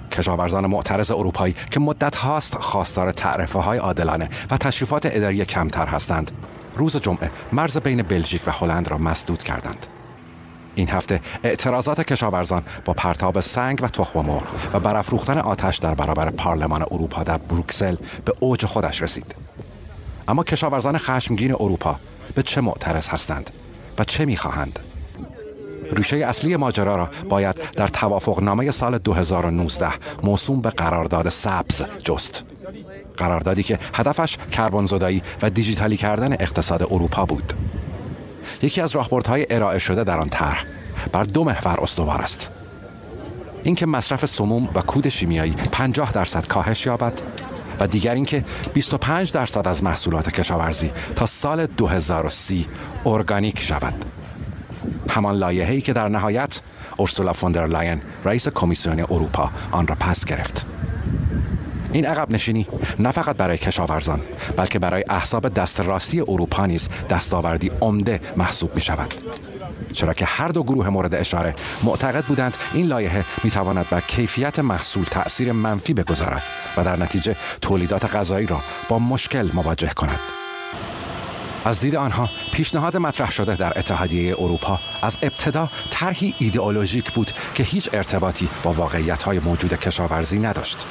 کشاورزان 0.08 0.66
معترض 0.66 1.10
اروپایی 1.10 1.54
که 1.70 1.80
مدت 1.80 2.16
هاست 2.16 2.54
خواستار 2.54 3.12
تعرفه 3.12 3.58
های 3.58 3.78
عادلانه 3.78 4.28
و 4.50 4.56
تشریفات 4.56 5.06
اداری 5.06 5.44
کمتر 5.44 5.86
هستند. 5.86 6.30
روز 6.76 6.96
جمعه 6.96 7.30
مرز 7.52 7.76
بین 7.76 8.02
بلژیک 8.02 8.42
و 8.46 8.50
هلند 8.50 8.88
را 8.88 8.98
مسدود 8.98 9.42
کردند. 9.42 9.86
این 10.74 10.90
هفته 10.90 11.20
اعتراضات 11.44 12.00
کشاورزان 12.00 12.62
با 12.84 12.92
پرتاب 12.92 13.40
سنگ 13.40 13.78
و 13.82 13.88
تخم 13.88 14.20
مرغ 14.20 14.48
و 14.74 14.80
برافروختن 14.80 15.38
آتش 15.38 15.76
در 15.76 15.94
برابر 15.94 16.30
پارلمان 16.30 16.82
اروپا 16.82 17.22
در 17.22 17.38
بروکسل 17.38 17.96
به 18.24 18.32
اوج 18.40 18.66
خودش 18.66 19.02
رسید. 19.02 19.34
اما 20.28 20.44
کشاورزان 20.44 20.98
خشمگین 20.98 21.52
اروپا 21.52 21.96
به 22.34 22.42
چه 22.42 22.60
معترض 22.60 23.08
هستند 23.08 23.50
و 23.98 24.04
چه 24.04 24.24
می‌خواهند؟ 24.24 24.78
ریشه 25.92 26.16
اصلی 26.16 26.56
ماجرا 26.56 26.96
را 26.96 27.10
باید 27.28 27.60
در 27.72 27.88
توافق 27.88 28.42
نامه 28.42 28.70
سال 28.70 28.98
2019 28.98 29.88
موسوم 30.22 30.60
به 30.60 30.70
قرارداد 30.70 31.28
سبز 31.28 31.82
جست. 32.04 32.44
قراردادی 33.16 33.62
که 33.62 33.78
هدفش 33.94 34.36
کربن 34.52 34.86
زدایی 34.86 35.22
و 35.42 35.50
دیجیتالی 35.50 35.96
کردن 35.96 36.32
اقتصاد 36.32 36.82
اروپا 36.82 37.24
بود. 37.24 37.52
یکی 38.62 38.80
از 38.80 38.96
راهبردهای 38.96 39.46
ارائه 39.50 39.78
شده 39.78 40.04
در 40.04 40.18
آن 40.18 40.28
طرح 40.28 40.64
بر 41.12 41.22
دو 41.22 41.44
محور 41.44 41.80
استوار 41.80 42.22
است. 42.22 42.50
اینکه 43.62 43.86
مصرف 43.86 44.24
سموم 44.24 44.68
و 44.74 44.80
کود 44.80 45.08
شیمیایی 45.08 45.54
50 45.72 46.12
درصد 46.12 46.46
کاهش 46.46 46.86
یابد 46.86 47.22
و 47.80 47.86
دیگر 47.86 48.14
اینکه 48.14 48.44
25 48.74 49.32
درصد 49.32 49.68
از 49.68 49.84
محصولات 49.84 50.30
کشاورزی 50.30 50.90
تا 51.16 51.26
سال 51.26 51.66
2030 51.66 52.66
ارگانیک 53.06 53.60
شود. 53.60 54.04
همان 55.10 55.34
لایحه‌ای 55.34 55.80
که 55.80 55.92
در 55.92 56.08
نهایت 56.08 56.60
اورسولا 56.96 57.32
فوندر 57.32 57.66
لاین 57.66 58.00
رئیس 58.24 58.48
کمیسیون 58.48 59.00
اروپا 59.00 59.50
آن 59.72 59.86
را 59.86 59.94
پس 59.94 60.24
گرفت. 60.24 60.66
این 61.92 62.06
عقب 62.06 62.30
نشینی 62.30 62.66
نه 62.98 63.10
فقط 63.10 63.36
برای 63.36 63.58
کشاورزان 63.58 64.20
بلکه 64.56 64.78
برای 64.78 65.04
احزاب 65.08 65.48
دست 65.54 65.80
راستی 65.80 66.20
اروپا 66.20 66.66
نیز 66.66 66.88
دستاوردی 67.10 67.70
عمده 67.80 68.20
محسوب 68.36 68.74
می 68.74 68.80
شود 68.80 69.14
چرا 69.92 70.12
که 70.12 70.24
هر 70.24 70.48
دو 70.48 70.62
گروه 70.62 70.88
مورد 70.88 71.14
اشاره 71.14 71.54
معتقد 71.82 72.24
بودند 72.24 72.56
این 72.74 72.86
لایحه 72.86 73.24
می 73.44 73.50
تواند 73.50 73.86
بر 73.90 74.00
کیفیت 74.00 74.58
محصول 74.58 75.04
تأثیر 75.04 75.52
منفی 75.52 75.94
بگذارد 75.94 76.42
و 76.76 76.84
در 76.84 76.96
نتیجه 76.96 77.36
تولیدات 77.60 78.16
غذایی 78.16 78.46
را 78.46 78.60
با 78.88 78.98
مشکل 78.98 79.50
مواجه 79.54 79.88
کند. 79.88 80.18
از 81.64 81.80
دید 81.80 81.96
آنها 81.96 82.30
پیشنهاد 82.52 82.96
مطرح 82.96 83.30
شده 83.30 83.56
در 83.56 83.78
اتحادیه 83.78 84.34
اروپا 84.38 84.80
از 85.02 85.18
ابتدا 85.22 85.70
طرحی 85.90 86.34
ایدئولوژیک 86.38 87.12
بود 87.12 87.32
که 87.54 87.62
هیچ 87.62 87.90
ارتباطی 87.92 88.48
با 88.62 88.72
واقعیت 88.72 89.22
های 89.22 89.38
موجود 89.38 89.74
کشاورزی 89.74 90.38
نداشت. 90.38 90.86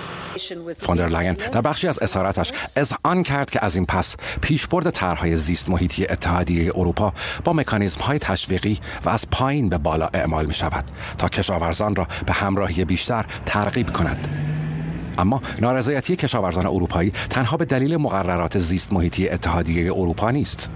فوندرلاین 0.79 1.33
در 1.33 1.61
بخشی 1.61 1.87
از 1.87 1.99
اظهاراتش 1.99 2.51
اذعان 2.75 3.23
کرد 3.23 3.49
که 3.49 3.65
از 3.65 3.75
این 3.75 3.85
پس 3.85 4.15
پیشبرد 4.41 4.89
طرحهای 4.89 5.35
زیست 5.35 5.69
محیطی 5.69 6.05
اتحادیه 6.05 6.71
اروپا 6.75 7.13
با 7.43 7.53
مکانیزم 7.53 8.01
های 8.01 8.19
تشویقی 8.19 8.79
و 9.05 9.09
از 9.09 9.29
پایین 9.29 9.69
به 9.69 9.77
بالا 9.77 10.09
اعمال 10.13 10.45
می 10.45 10.53
شود 10.53 10.83
تا 11.17 11.29
کشاورزان 11.29 11.95
را 11.95 12.07
به 12.25 12.33
همراهی 12.33 12.85
بیشتر 12.85 13.25
ترغیب 13.45 13.93
کند. 13.93 14.46
اما 15.17 15.41
نارضایتی 15.61 16.15
کشاورزان 16.15 16.65
اروپایی 16.65 17.13
تنها 17.29 17.57
به 17.57 17.65
دلیل 17.65 17.97
مقررات 17.97 18.59
زیست 18.59 18.93
محیطی 18.93 19.29
اتحادیه 19.29 19.93
اروپا 19.93 20.31
نیست. 20.31 20.69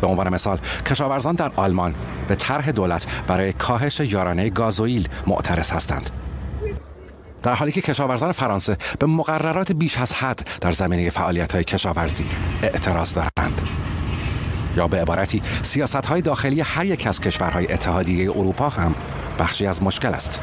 به 0.00 0.06
عنوان 0.06 0.28
مثال 0.28 0.58
کشاورزان 0.86 1.34
در 1.34 1.52
آلمان 1.56 1.94
به 2.28 2.34
طرح 2.34 2.70
دولت 2.70 3.06
برای 3.26 3.52
کاهش 3.52 4.00
یارانه 4.00 4.50
گازوئیل 4.50 5.08
معترض 5.26 5.70
هستند. 5.70 6.10
در 7.42 7.54
حالی 7.54 7.72
که 7.72 7.80
کشاورزان 7.80 8.32
فرانسه 8.32 8.76
به 8.98 9.06
مقررات 9.06 9.72
بیش 9.72 9.98
از 9.98 10.12
حد 10.12 10.48
در 10.60 10.72
زمینه 10.72 11.10
فعالیت 11.10 11.54
های 11.54 11.64
کشاورزی 11.64 12.24
اعتراض 12.62 13.14
دارند. 13.14 13.60
یا 14.76 14.88
به 14.88 15.00
عبارتی 15.00 15.42
سیاست 15.62 16.06
های 16.06 16.22
داخلی 16.22 16.60
هر 16.60 16.84
یک 16.84 17.06
از 17.06 17.20
کشورهای 17.20 17.72
اتحادیه 17.72 18.30
اروپا 18.30 18.68
هم 18.68 18.94
بخشی 19.38 19.66
از 19.66 19.82
مشکل 19.82 20.14
است. 20.14 20.40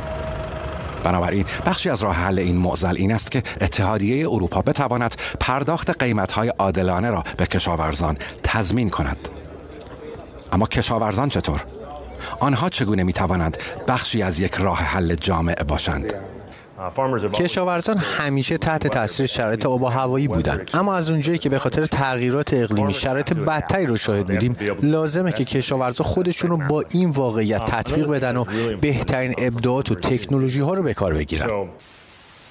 بنابراین 1.04 1.46
بخشی 1.66 1.90
از 1.90 2.04
راه 2.04 2.16
حل 2.16 2.40
این 2.40 2.58
معضل 2.58 2.96
این 2.96 3.12
است 3.12 3.32
که 3.32 3.44
اتحادیه 3.62 4.30
اروپا 4.30 4.62
بتواند 4.62 5.16
پرداخت 5.40 6.04
قیمتهای 6.04 6.50
عادلانه 6.50 7.10
را 7.10 7.24
به 7.38 7.46
کشاورزان 7.46 8.18
تضمین 8.44 8.90
کند. 8.90 9.30
اما 10.52 10.66
کشاورزان 10.66 11.30
چطور؟ 11.30 11.64
آنها 12.40 12.70
چگونه 12.70 13.04
می 13.04 13.14
توانند 13.14 13.58
بخشی 13.88 14.22
از 14.24 14.40
یک 14.40 14.54
راه 14.54 14.80
حل 14.80 15.16
جامع 15.16 15.64
باشند؟ 15.64 16.14
کشاورزان 17.34 17.98
همیشه 17.98 18.58
تحت 18.58 18.88
تاثیر 18.88 19.26
شرایط 19.26 19.65
آب 19.65 19.82
و 19.82 19.88
هوایی 19.88 20.28
بودند 20.28 20.70
اما 20.74 20.96
از 20.96 21.12
اونجایی 21.12 21.38
که 21.38 21.50
به 21.50 21.60
خاطر 21.60 21.86
تغییرات 21.86 22.54
اقلیمی 22.54 22.94
شرایط 22.94 23.34
بدتری 23.34 23.86
رو 23.86 23.98
شاهد 23.98 24.28
بودیم 24.28 24.58
لازمه 24.82 25.32
که 25.32 25.46
کشاورزا 25.46 26.04
خودشون 26.04 26.50
رو 26.50 26.58
با 26.58 26.84
این 26.89 27.10
واقعیت 27.10 27.65
تطبیق 27.65 28.08
بدن 28.08 28.38
و 28.38 28.46
بهترین 28.82 29.36
ابداعات 29.38 29.92
و 29.92 29.96
تکنولوژی 29.96 30.60
ها 30.60 30.74
رو 30.74 30.84
به 30.84 30.94
کار 30.94 31.13
بگیرن. 31.13 31.68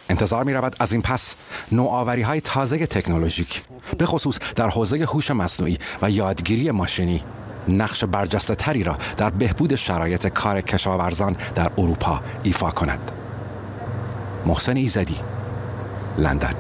انتظار 0.08 0.44
می 0.44 0.52
رود 0.52 0.76
از 0.80 0.92
این 0.92 1.02
پس 1.02 1.34
نوآوری 1.72 2.22
های 2.22 2.40
تازه 2.40 2.86
تکنولوژیک 2.86 3.62
به 3.98 4.06
خصوص 4.06 4.38
در 4.56 4.68
حوزه 4.68 4.96
هوش 4.96 5.30
مصنوعی 5.30 5.78
و 6.02 6.10
یادگیری 6.10 6.70
ماشینی 6.70 7.22
نقش 7.68 8.04
برجسته 8.04 8.54
تری 8.54 8.82
را 8.84 8.98
در 9.16 9.30
بهبود 9.30 9.74
شرایط 9.74 10.26
کار 10.26 10.60
کشاورزان 10.60 11.36
در 11.54 11.70
اروپا 11.78 12.20
ایفا 12.42 12.70
کند. 12.70 13.17
محسن 14.46 14.76
ایزدی 14.76 15.16
لندن. 16.18 16.54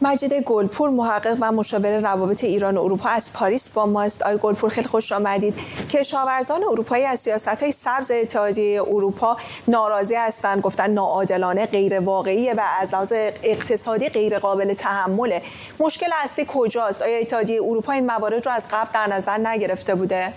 مجید 0.00 0.32
گلپور 0.34 0.90
محقق 0.90 1.36
و 1.40 1.52
مشاور 1.52 2.00
روابط 2.00 2.44
ایران 2.44 2.76
و 2.76 2.80
اروپا 2.80 3.08
از 3.08 3.32
پاریس 3.32 3.68
با 3.68 3.86
ما 3.86 4.02
است. 4.02 4.22
آقای 4.22 4.38
گلپور 4.42 4.70
خیلی 4.70 4.86
خوش 4.86 5.12
آمدید. 5.12 5.54
کشاورزان 5.90 6.62
اروپایی 6.64 7.04
از 7.04 7.20
سیاست 7.20 7.62
های 7.62 7.72
سبز 7.72 8.10
اتحادیه 8.10 8.82
اروپا 8.82 9.36
ناراضی 9.68 10.14
هستند. 10.14 10.60
گفتن 10.60 10.90
ناعادلانه 10.90 11.66
غیر 11.66 12.00
واقعی 12.00 12.52
و 12.52 12.62
از 12.80 12.94
لحاظ 12.94 13.12
اقتصادی 13.42 14.08
غیر 14.08 14.38
قابل 14.38 14.74
تحمله. 14.74 15.42
مشکل 15.80 16.10
اصلی 16.24 16.44
کجاست؟ 16.48 17.02
آیا 17.02 17.18
اتحادیه 17.18 17.62
اروپا 17.62 17.92
این 17.92 18.06
موارد 18.06 18.46
رو 18.46 18.52
از 18.52 18.68
قبل 18.70 18.90
در 18.94 19.06
نظر 19.06 19.38
نگرفته 19.38 19.94
بوده؟ 19.94 20.32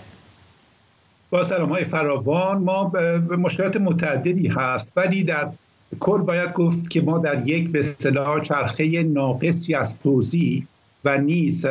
با 1.32 1.42
سلام 1.42 1.68
های 1.68 1.84
فراوان 1.84 2.62
ما 2.62 2.84
به 2.84 3.36
مشکلات 3.36 3.76
متعددی 3.76 4.48
هست 4.48 4.92
ولی 4.96 5.22
در 5.22 5.48
کل 6.00 6.18
باید 6.18 6.52
گفت 6.52 6.90
که 6.90 7.00
ما 7.00 7.18
در 7.18 7.48
یک 7.48 7.70
به 7.70 7.80
اصطلاح 7.80 8.40
چرخه 8.40 9.02
ناقصی 9.02 9.74
از 9.74 9.98
توضیح 9.98 10.66
و 11.04 11.18
نیز 11.18 11.66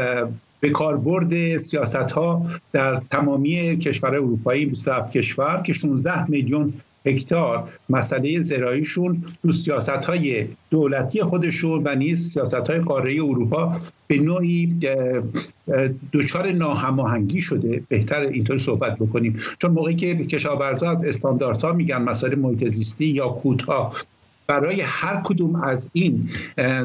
به 0.60 0.70
کاربرد 0.70 1.58
سیاست 1.58 2.12
ها 2.12 2.46
در 2.72 3.02
تمامی 3.12 3.78
کشور 3.78 4.10
اروپایی 4.10 4.66
27 4.66 5.12
کشور 5.12 5.62
که 5.66 5.74
16 5.74 6.30
میلیون 6.30 6.74
هکتار 7.06 7.70
مسئله 7.90 8.42
زراعیشون 8.42 9.24
تو 9.42 9.52
سیاست 9.52 9.90
های 9.90 10.48
دولتی 10.70 11.24
خودشون 11.24 11.82
و 11.86 11.96
نیز 11.96 12.34
سیاست 12.34 12.70
های 12.70 12.80
قاره 12.80 13.14
اروپا 13.14 13.78
به 14.12 14.18
نوعی 14.18 14.80
دچار 16.14 16.52
ناهماهنگی 16.52 17.42
شده. 17.42 17.84
بهتر 17.90 18.22
اینطور 18.22 18.58
صحبت 18.58 18.96
بکنیم. 18.96 19.40
چون 19.60 19.72
موقعی 19.72 19.96
که 19.96 20.16
کشاورزا 20.26 20.90
از 20.90 21.04
استانداردها 21.04 21.74
میگن 21.74 22.02
مسائل 22.02 22.36
محیط 22.36 22.68
زیستی 22.68 23.06
یا 23.06 23.28
کودها 23.28 23.94
برای 24.48 24.82
هر 24.82 25.22
کدوم 25.24 25.56
از 25.56 25.90
این 25.94 26.30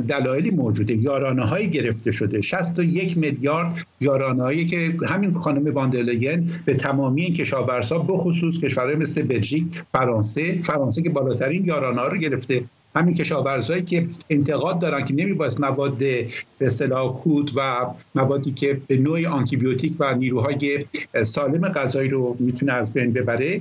دلایلی 0.09 0.51
موجوده. 0.51 0.95
یارانه 0.95 1.45
های 1.45 1.71
گرفته 1.71 2.11
شده. 2.11 2.41
61 2.41 3.19
میلیارد 3.19 3.87
یارانه 4.01 4.43
هایی 4.43 4.67
که 4.67 4.95
همین 5.09 5.35
خانم 5.35 5.75
واندرلین 5.75 6.51
به 6.65 6.75
تمامی 6.75 7.23
این 7.23 7.35
کشاورزها 7.35 7.99
بخصوص 7.99 8.59
کشورهای 8.59 8.97
مثل 8.97 9.23
بلژیک 9.23 9.83
فرانسه 9.93 10.63
فرانسه 10.63 11.03
که 11.03 11.11
بالاترین 11.11 11.65
یارانه 11.65 12.01
ها 12.01 12.07
رو 12.07 12.17
گرفته. 12.17 12.65
همین 12.97 13.15
کشاورزایی 13.15 13.83
که 13.83 14.09
انتقاد 14.31 14.79
دارن 14.79 15.05
که 15.05 15.15
نمیباید 15.15 15.61
مواد 15.61 15.99
به 15.99 16.29
اصطلاح 16.61 17.17
کود 17.17 17.51
و 17.57 17.87
موادی 18.15 18.53
که 18.53 18.81
به 18.87 18.97
نوع 18.97 19.27
آنتیبیوتیک 19.27 19.95
و 19.99 20.15
نیروهای 20.15 20.85
سالم 21.23 21.69
غذایی 21.69 22.09
رو 22.09 22.37
می‌تونه 22.39 22.73
از 22.73 22.93
بین 22.93 23.13
ببره 23.13 23.61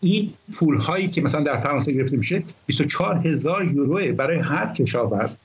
این 0.00 0.32
پول 0.54 0.76
هایی 0.76 1.08
که 1.08 1.20
مثلا 1.20 1.40
در 1.40 1.56
فرانسه 1.56 1.92
گرفته 1.92 2.16
میشه 2.16 2.42
24 2.66 3.16
هزار 3.26 3.64
یورو 3.64 4.12
برای 4.12 4.38
هر 4.38 4.72
کشاورز. 4.72 5.36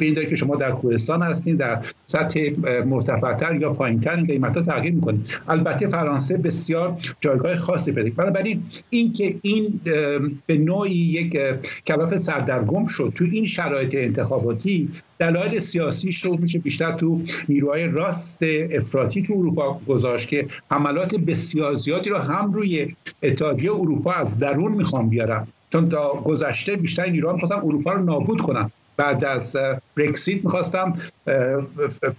به 0.00 0.06
این 0.06 0.14
داره 0.14 0.26
که 0.30 0.36
شما 0.36 0.56
در 0.56 0.70
کوهستان 0.70 1.22
هستین 1.22 1.56
در 1.56 1.78
سطح 2.06 2.50
مرتفعتر 2.86 3.54
یا 3.54 3.72
پایینتر 3.72 4.16
این 4.16 4.26
قیمت 4.26 4.56
ها 4.56 4.62
تغییر 4.62 4.94
می‌کنه. 4.94 5.18
البته 5.48 5.88
فرانسه 5.88 6.36
بسیار 6.36 6.96
جایگاه 7.20 7.56
خاصی 7.56 7.92
پیدا 7.92 8.10
بنابراین 8.16 8.62
این 8.90 9.12
که 9.12 9.34
این 9.42 9.80
به 10.46 10.58
نوعی 10.58 10.92
یک 10.92 11.38
کلاف 11.86 12.16
سردرگم 12.16 12.86
شد 12.86 13.12
تو 13.14 13.24
این 13.24 13.46
شرایط 13.46 13.94
انتخاباتی 13.94 14.88
دلایل 15.18 15.60
سیاسیش 15.60 16.24
رو 16.24 16.36
میشه 16.36 16.58
بیشتر 16.58 16.92
تو 16.92 17.20
نیروهای 17.48 17.84
راست 17.84 18.38
افراطی 18.70 19.22
تو 19.22 19.32
اروپا 19.32 19.80
گذاشت 19.88 20.28
که 20.28 20.46
حملات 20.70 21.14
بسیار 21.14 21.74
زیادی 21.74 22.10
رو 22.10 22.16
هم 22.16 22.52
روی 22.52 22.94
اتحادیه 23.22 23.72
اروپا 23.72 24.12
از 24.12 24.38
درون 24.38 24.72
می‌خوام 24.72 25.08
بیارن. 25.08 25.46
چون 25.72 25.88
تا 25.88 26.22
گذشته 26.24 26.76
بیشتر 26.76 27.06
نیروها 27.10 27.32
می‌خواستن 27.32 27.56
اروپا 27.56 27.92
رو 27.92 28.04
نابود 28.04 28.40
کنن. 28.40 28.70
بعد 28.96 29.24
از 29.24 29.56
برکسیت 29.96 30.44
می‌خواستم 30.44 30.98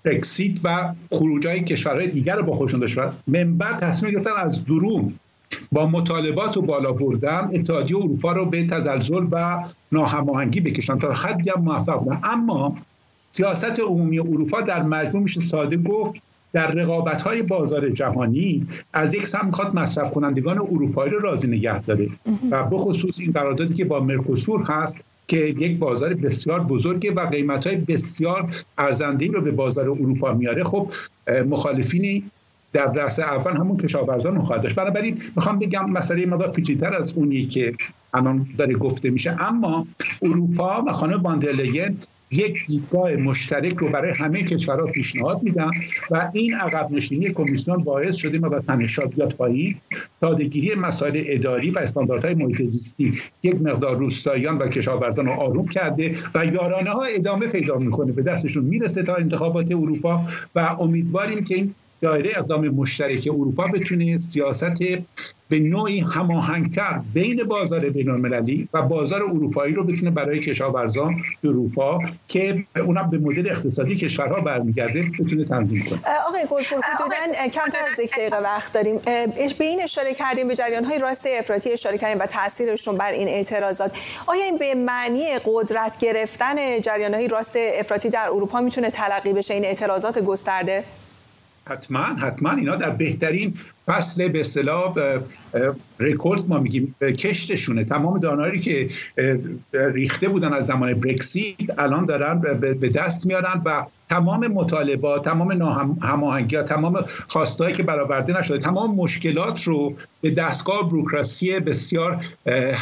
برکسیت 0.04 0.60
و 0.64 0.94
خروج 1.12 1.48
های 1.48 1.64
کشورهای 1.64 2.08
دیگر 2.08 2.36
رو 2.36 2.44
با 2.44 2.54
خودشون 2.54 2.80
داشتن 2.80 3.14
من 3.28 3.58
بعد 3.58 3.78
تصمیم 3.80 4.12
گرفتن 4.12 4.32
از 4.38 4.66
درون 4.66 5.14
با 5.72 5.86
مطالبات 5.88 6.58
و 6.58 6.62
بالا 6.62 6.92
بردن 6.92 7.50
اتحادیه 7.54 7.98
اروپا 7.98 8.32
رو 8.32 8.46
به 8.46 8.68
تزلزل 8.68 9.28
و 9.32 9.64
ناهماهنگی 9.92 10.62
بکشن 10.62 11.00
تا 11.00 11.14
حدی 11.14 11.50
هم 11.50 11.62
موفق 11.62 12.00
بودن 12.00 12.20
اما 12.24 12.78
سیاست 13.32 13.80
عمومی 13.80 14.20
اروپا 14.20 14.62
در 14.62 14.84
مجموع 14.84 15.24
میشه 15.24 15.42
ساده 15.42 15.78
گفت 15.78 16.22
در 16.54 16.72
رقابت 16.72 17.22
های 17.22 17.42
بازار 17.42 17.90
جهانی 17.90 18.68
از 18.94 19.14
یک 19.14 19.28
سم 19.28 19.46
می‌خواد 19.46 19.76
مصرف 19.76 20.12
کنندگان 20.12 20.60
اروپایی 20.60 21.12
رو 21.12 21.20
راضی 21.20 21.48
نگه 21.48 21.82
داره. 21.82 22.10
و 22.52 22.64
بخصوص 22.64 23.20
این 23.20 23.32
قراردادی 23.32 23.74
که 23.74 23.86
با 23.86 24.00
مرکوسور 24.00 24.64
هست 24.64 24.98
که 25.32 25.38
یک 25.38 25.80
بازار 25.80 26.14
بسیار 26.14 26.60
بزرگه 26.60 27.12
و 27.12 27.26
قیمت 27.26 27.68
های 27.68 27.76
بسیار 27.76 28.56
ارزنده 28.78 29.28
رو 29.28 29.42
به 29.42 29.52
بازار 29.52 29.90
اروپا 29.90 30.34
میاره. 30.34 30.64
خب 30.64 30.92
مخالفینی 31.50 32.24
در 32.74 32.92
رأس 32.94 33.20
اول 33.20 33.52
همون 33.52 33.78
کشاورزان 33.78 34.42
خواهد 34.42 34.62
داشت. 34.62 34.76
بنابراین 34.76 35.22
می‌خوام 35.36 35.60
بگم 35.60 35.90
مسئله 35.90 36.26
مقدار 36.26 36.52
پیچیدتر 36.52 36.94
از 36.94 37.14
اونی 37.14 37.46
که 37.46 37.74
الان 38.14 38.48
داره 38.58 38.76
گفته 38.76 39.10
میشه. 39.10 39.44
اما 39.44 39.88
اروپا 40.22 40.84
و 40.88 40.92
خانم 40.92 41.18
باندرلین 41.18 41.98
یک 42.32 42.66
دیدگاه 42.66 43.16
مشترک 43.16 43.76
رو 43.78 43.90
برای 43.90 44.12
همه 44.12 44.44
کشورها 44.44 44.86
پیشنهاد 44.86 45.44
میدن 45.44 45.72
و 46.12 46.30
این 46.34 46.56
عقب 46.56 46.92
نشینی 46.92 47.30
کمیسیون 47.30 47.84
باعث 47.84 48.16
شده 48.16 48.40
ما 48.40 48.50
با 48.50 48.60
تنشات 48.60 49.16
بیاد 49.16 49.34
پایین. 49.34 49.76
سادهگیری 50.22 50.76
مسائل 50.76 51.24
اداری 51.28 51.72
و 51.72 51.80
استانداردهای 51.80 52.34
محیط 52.34 52.62
زیستی 52.62 53.22
یک 53.44 53.56
مقدار 53.56 53.98
روستاییان 53.98 54.58
و 54.58 54.68
کشاورزان 54.68 55.26
رو 55.26 55.32
آروم 55.32 55.68
کرده 55.68 56.16
و 56.36 56.46
یارانه 56.46 56.90
ها 56.90 57.04
ادامه 57.04 57.48
پیدا 57.48 57.78
می‌کنه. 57.78 58.12
به 58.12 58.24
دستشون 58.24 58.64
می‌رسه 58.64 59.04
تا 59.04 59.16
انتخابات 59.16 59.72
اروپا 59.72 60.26
و 60.56 60.60
امیدواریم 60.60 61.44
که 61.44 61.56
این 61.56 61.76
دایره 62.02 62.32
اقدام 62.36 62.68
مشترک 62.68 63.30
اروپا 63.32 63.68
بتونه 63.68 64.18
سیاست 64.18 64.82
به 65.52 65.60
نوعی 65.60 66.00
هماهنگتر 66.00 67.02
بین 67.14 67.44
بازار 67.44 67.90
بین 67.90 68.10
المللی 68.10 68.68
و 68.74 68.82
بازار 68.82 69.24
اروپایی 69.24 69.74
رو 69.74 69.84
بتونه 69.84 70.12
برای 70.12 70.40
کشاورزان 70.40 71.16
اروپا 71.44 72.00
که 72.28 72.64
اونم 72.76 73.10
به 73.10 73.18
مدل 73.18 73.50
اقتصادی 73.50 73.96
کشورها 73.96 74.42
برمیگرده 74.42 75.06
بتونه 75.20 75.46
تنظیم 75.46 75.84
کنه. 75.90 76.00
آقای 76.28 76.42
گلپور 76.42 76.82
حدودا 76.84 77.48
کمتر 77.48 77.78
از 77.92 78.00
یک 78.00 78.12
دقیقه 78.12 78.38
وقت 78.38 78.74
داریم. 78.74 78.96
به 79.58 79.66
این 79.66 79.82
اشاره 79.84 80.14
کردیم 80.14 80.48
به 80.48 80.56
جریان 80.56 80.86
های 80.86 81.00
راست 81.00 81.28
افراطی 81.40 81.72
اشاره 81.72 81.98
کردیم 81.98 82.22
و 82.22 82.26
تاثیرشون 82.26 82.98
بر 82.98 83.12
این 83.12 83.28
اعتراضات. 83.28 83.92
آیا 84.28 84.44
این 84.44 84.58
به 84.58 84.76
معنی 84.76 85.26
قدرت 85.46 85.98
گرفتن 86.00 86.82
جریان 86.82 87.14
های 87.14 87.28
راست 87.28 87.56
افراطی 87.58 88.10
در 88.10 88.28
اروپا 88.28 88.62
می‌تونه 88.62 88.90
تلقی 88.90 89.34
بشه 89.34 89.54
این 89.54 89.66
اعتراضات 89.66 90.20
گسترده؟ 90.20 90.84
حتما 91.72 92.04
حتما 92.04 92.52
اینا 92.52 92.76
در 92.76 92.90
بهترین 92.90 93.54
فصل 93.88 94.28
به 94.28 94.40
اصطلاح 94.40 94.94
رکورد 96.00 96.50
ما 96.50 96.60
میگیم 96.60 96.96
کشتشونه. 97.02 97.84
تمام 97.84 98.20
دانایی 98.20 98.60
که 98.60 98.90
ریخته 99.74 100.30
بودن 100.30 100.54
از 100.54 100.66
زمان 100.66 100.94
برکسیت 100.94 101.80
الان 101.80 102.06
دارن 102.06 102.42
به 102.60 102.90
دست 102.90 103.26
میارن 103.26 103.62
و 103.66 103.86
تمام 104.12 104.48
مطالبات 104.48 105.26
تمام 105.26 105.52
هماهنگی 106.02 106.62
تمام 106.62 107.06
خواستهایی 107.28 107.76
که 107.76 107.84
برآورده 107.84 108.40
نشده 108.40 108.58
تمام 108.58 108.96
مشکلات 108.96 109.64
رو 109.64 109.94
به 110.22 110.32
دستگاه 110.32 110.90
بروکراسی 110.90 111.60
بسیار 111.60 112.26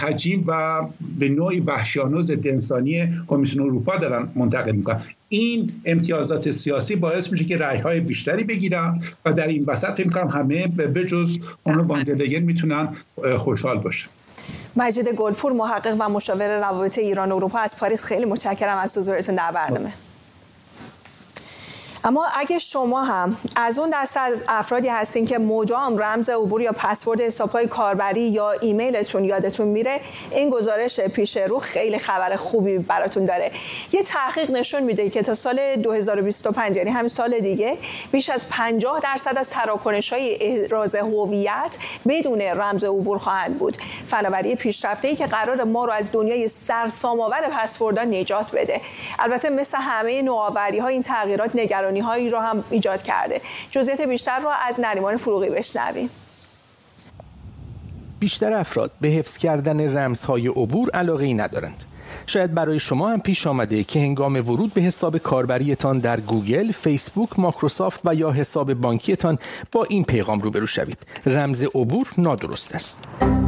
حجیم 0.01 0.43
و 0.47 0.81
به 1.19 1.29
نوعی 1.29 1.59
وحشیانه 1.59 2.21
ضد 2.21 2.47
انسانی 2.47 3.13
کمیسیون 3.27 3.65
اروپا 3.65 3.97
دارن 3.97 4.29
منتقل 4.35 4.71
می‌کنن. 4.71 5.01
این 5.29 5.71
امتیازات 5.85 6.51
سیاسی 6.51 6.95
باعث 6.95 7.31
میشه 7.31 7.45
که 7.45 7.57
رأی 7.57 7.79
های 7.79 7.99
بیشتری 7.99 8.43
بگیرن 8.43 9.01
و 9.25 9.33
در 9.33 9.47
این 9.47 9.63
وسط 9.67 9.93
فکر 9.93 10.09
کنم 10.09 10.27
همه 10.27 10.67
به 10.67 11.05
جز 11.05 11.39
اون 11.63 11.77
واندلگن 11.77 12.39
می‌تونن 12.39 12.95
خوشحال 13.37 13.77
باشن. 13.77 14.07
مجید 14.75 15.07
گلفور 15.09 15.53
محقق 15.53 15.95
و 15.99 16.09
مشاور 16.09 16.59
روابط 16.59 16.97
ایران 16.97 17.31
اروپا 17.31 17.59
از 17.59 17.79
پاریس 17.79 18.05
خیلی 18.05 18.25
متشکرم 18.25 18.77
از 18.77 18.97
حضورتون 18.97 19.35
در 19.35 19.51
برنامه. 19.51 19.93
اما 22.03 22.27
اگه 22.35 22.59
شما 22.59 23.03
هم 23.03 23.37
از 23.55 23.79
اون 23.79 23.89
دسته 23.93 24.19
از 24.19 24.43
افرادی 24.47 24.87
هستین 24.87 25.25
که 25.25 25.37
مدام 25.37 25.97
رمز 25.97 26.29
عبور 26.29 26.61
یا 26.61 26.71
پسورد 26.71 27.21
حسابهای 27.21 27.67
کاربری 27.67 28.21
یا 28.21 28.51
ایمیلتون 28.51 29.23
یادتون 29.23 29.67
میره 29.67 29.99
این 30.31 30.49
گزارش 30.49 30.99
پیش 30.99 31.37
رو 31.37 31.59
خیلی 31.59 31.99
خبر 31.99 32.35
خوبی 32.35 32.77
براتون 32.77 33.25
داره. 33.25 33.51
یه 33.91 34.03
تحقیق 34.03 34.51
نشون 34.51 34.83
میده 34.83 35.09
که 35.09 35.21
تا 35.21 35.33
سال 35.33 35.75
2025 35.75 36.77
یعنی 36.77 36.89
همین 36.89 37.07
سال 37.07 37.39
دیگه 37.39 37.77
بیش 38.11 38.29
از 38.29 38.49
50 38.49 38.99
درصد 38.99 39.37
از 39.37 39.49
تراکنش 39.49 40.13
های 40.13 40.37
احراز 40.41 40.95
هویت 40.95 41.77
بدون 42.07 42.41
رمز 42.41 42.83
عبور 42.83 43.17
خواهند 43.17 43.59
بود. 43.59 43.77
فناوری 44.07 44.55
پیشرفته 44.55 45.07
ای 45.07 45.15
که 45.15 45.25
قرار 45.25 45.63
ما 45.63 45.85
رو 45.85 45.91
از 45.91 46.11
دنیای 46.11 46.47
سرسام‌آور 46.47 47.41
پسوردها 47.41 48.03
نجات 48.03 48.51
بده. 48.55 48.81
البته 49.19 49.49
مثل 49.49 49.77
همه 49.77 50.21
نوآوری 50.21 50.79
ها 50.79 50.87
این 50.87 51.01
تغییرات 51.01 51.55
نگران 51.55 51.88
نگرانی 51.89 51.99
هایی 51.99 52.29
رو 52.29 52.39
هم 52.39 52.63
ایجاد 52.69 53.03
کرده 53.03 53.41
جزئیات 53.69 54.01
بیشتر 54.01 54.39
رو 54.39 54.49
از 54.67 54.79
نریمان 54.79 55.17
فروغی 55.17 55.49
بشنویم 55.49 56.09
بیشتر 58.19 58.53
افراد 58.53 58.91
به 59.01 59.07
حفظ 59.07 59.37
کردن 59.37 59.97
رمزهای 59.97 60.47
عبور 60.47 60.89
علاقه 60.89 61.25
ای 61.25 61.33
ندارند 61.33 61.83
شاید 62.27 62.53
برای 62.53 62.79
شما 62.79 63.09
هم 63.09 63.21
پیش 63.21 63.47
آمده 63.47 63.83
که 63.83 63.99
هنگام 63.99 64.35
ورود 64.35 64.73
به 64.73 64.81
حساب 64.81 65.17
کاربریتان 65.17 65.99
در 65.99 66.19
گوگل، 66.19 66.71
فیسبوک، 66.71 67.39
ماکروسافت 67.39 68.01
و 68.05 68.15
یا 68.15 68.31
حساب 68.31 68.73
بانکیتان 68.73 69.37
با 69.71 69.83
این 69.83 70.03
پیغام 70.03 70.39
روبرو 70.39 70.67
شوید. 70.67 70.97
رمز 71.25 71.63
عبور 71.63 72.07
نادرست 72.17 72.75
است. 72.75 73.38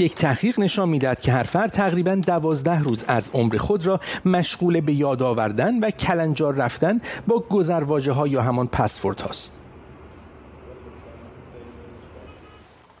یک 0.00 0.14
تحقیق 0.14 0.60
نشان 0.60 0.88
می‌دهد 0.88 1.20
که 1.20 1.32
هر 1.32 1.42
فرد 1.42 1.70
تقریبا 1.70 2.14
دوازده 2.14 2.78
روز 2.78 3.04
از 3.08 3.30
عمر 3.34 3.56
خود 3.56 3.86
را 3.86 4.00
مشغول 4.24 4.80
به 4.80 4.92
یاد 4.92 5.22
آوردن 5.22 5.80
و 5.80 5.90
کلنجار 5.90 6.54
رفتن 6.54 7.00
با 7.26 7.38
گذرواژه 7.50 8.12
ها 8.12 8.26
یا 8.26 8.42
همان 8.42 8.66
پسورد 8.66 9.20
هاست. 9.20 9.58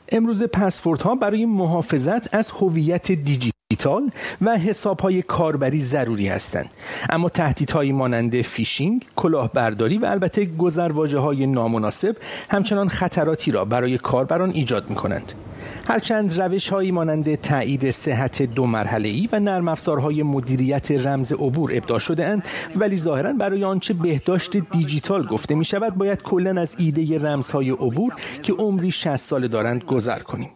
امروز 0.08 0.42
پسورد 0.42 1.02
ها 1.02 1.14
برای 1.14 1.46
محافظت 1.46 2.34
از 2.34 2.50
هویت 2.50 3.12
دیجیتال 3.12 4.10
و 4.42 4.58
حساب 4.58 5.00
های 5.00 5.22
کاربری 5.22 5.80
ضروری 5.80 6.28
هستند 6.28 6.70
اما 7.10 7.28
تهدیدهایی 7.28 7.92
مانند 7.92 8.42
فیشینگ، 8.42 9.06
کلاهبرداری 9.16 9.98
و 9.98 10.06
البته 10.06 10.44
گذرواژه 10.44 11.18
های 11.18 11.46
نامناسب 11.46 12.16
همچنان 12.50 12.88
خطراتی 12.88 13.50
را 13.50 13.64
برای 13.64 13.98
کاربران 13.98 14.50
ایجاد 14.50 14.90
می 14.90 14.96
کنند. 14.96 15.32
هرچند 15.90 16.40
روش 16.40 16.68
هایی 16.68 16.92
مانند 16.92 17.34
تایید 17.34 17.90
صحت 17.90 18.42
دو 18.42 18.66
مرحله 18.66 19.08
ای 19.08 19.28
و 19.32 19.40
نرم 19.40 19.68
افزارهای 19.68 20.22
مدیریت 20.22 20.90
رمز 20.90 21.32
عبور 21.32 21.70
ابداع 21.74 21.98
شده 21.98 22.26
اند 22.26 22.44
ولی 22.76 22.96
ظاهرا 22.96 23.32
برای 23.32 23.64
آنچه 23.64 23.94
بهداشت 23.94 24.56
دیجیتال 24.56 25.26
گفته 25.26 25.54
می 25.54 25.64
شود 25.64 25.94
باید 25.94 26.22
کلا 26.22 26.60
از 26.60 26.74
ایده 26.78 27.18
رمزهای 27.18 27.70
عبور 27.70 28.14
که 28.42 28.52
عمری 28.52 28.90
60 28.90 29.16
ساله 29.16 29.48
دارند 29.48 29.84
گذر 29.84 30.18
کنیم 30.18 30.50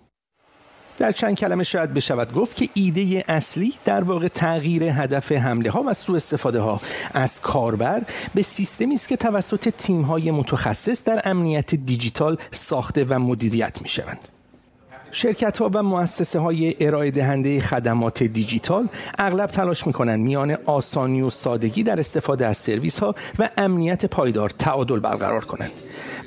در 0.98 1.12
چند 1.12 1.36
کلمه 1.36 1.64
شاید 1.64 1.94
بشود 1.94 2.32
گفت 2.32 2.56
که 2.56 2.68
ایده 2.74 3.24
اصلی 3.28 3.74
در 3.84 4.04
واقع 4.04 4.28
تغییر 4.28 4.84
هدف 4.84 5.32
حمله 5.32 5.70
ها 5.70 5.82
و 5.86 5.94
سوء 5.94 6.16
استفاده 6.16 6.60
ها 6.60 6.80
از 7.14 7.40
کاربر 7.40 8.02
به 8.34 8.42
سیستمی 8.42 8.94
است 8.94 9.08
که 9.08 9.16
توسط 9.16 9.68
تیم 9.68 10.02
های 10.02 10.30
متخصص 10.30 11.04
در 11.04 11.22
امنیت 11.24 11.74
دیجیتال 11.74 12.36
ساخته 12.50 13.04
و 13.04 13.18
مدیریت 13.18 13.82
می 13.82 13.88
شوند. 13.88 14.33
شرکت 15.14 15.58
ها 15.58 15.70
و 15.74 15.82
مؤسسه 15.82 16.38
های 16.38 16.76
ارائه 16.80 17.10
دهنده 17.10 17.60
خدمات 17.60 18.22
دیجیتال 18.22 18.88
اغلب 19.18 19.46
تلاش 19.46 19.86
می‌کنن 19.86 20.16
میان 20.16 20.56
آسانی 20.66 21.22
و 21.22 21.30
سادگی 21.30 21.82
در 21.82 22.00
استفاده 22.00 22.46
از 22.46 22.56
سرویس 22.56 22.98
ها 22.98 23.14
و 23.38 23.50
امنیت 23.56 24.06
پایدار 24.06 24.50
تعادل 24.50 24.98
برقرار 24.98 25.44
کنند. 25.44 25.70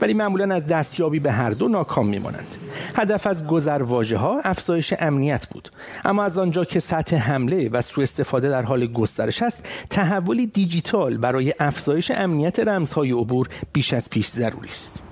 ولی 0.02 0.14
معمولا 0.14 0.56
از 0.56 0.68
دستیابی 0.68 1.20
به 1.20 1.32
هر 1.32 1.50
دو 1.50 1.68
ناکام 1.68 2.08
میمانند. 2.08 2.48
هدف 2.96 3.28
از 3.28 3.48
گذرواژه 3.48 4.18
ها 4.18 4.40
افزایش 4.44 4.94
امنیت 5.00 5.48
بود. 5.48 5.70
اما 6.06 6.24
از 6.24 6.38
آنجا 6.38 6.66
که 6.66 6.80
سطح 6.80 7.16
حمله 7.16 7.70
و 7.70 7.82
سوء 7.82 8.04
استفاده 8.04 8.50
در 8.50 8.62
حال 8.62 8.88
گسترش 8.88 9.44
است 9.44 9.68
تحولی 9.90 10.48
دیجیتال 10.48 11.18
برای 11.18 11.54
افزایش 11.60 12.12
امنیت 12.12 12.60
رمزهای 12.60 13.12
عبور 13.12 13.48
بیش 13.74 13.94
از 13.94 14.10
پیش 14.10 14.28
ضروری 14.28 14.68
است. 14.68 15.07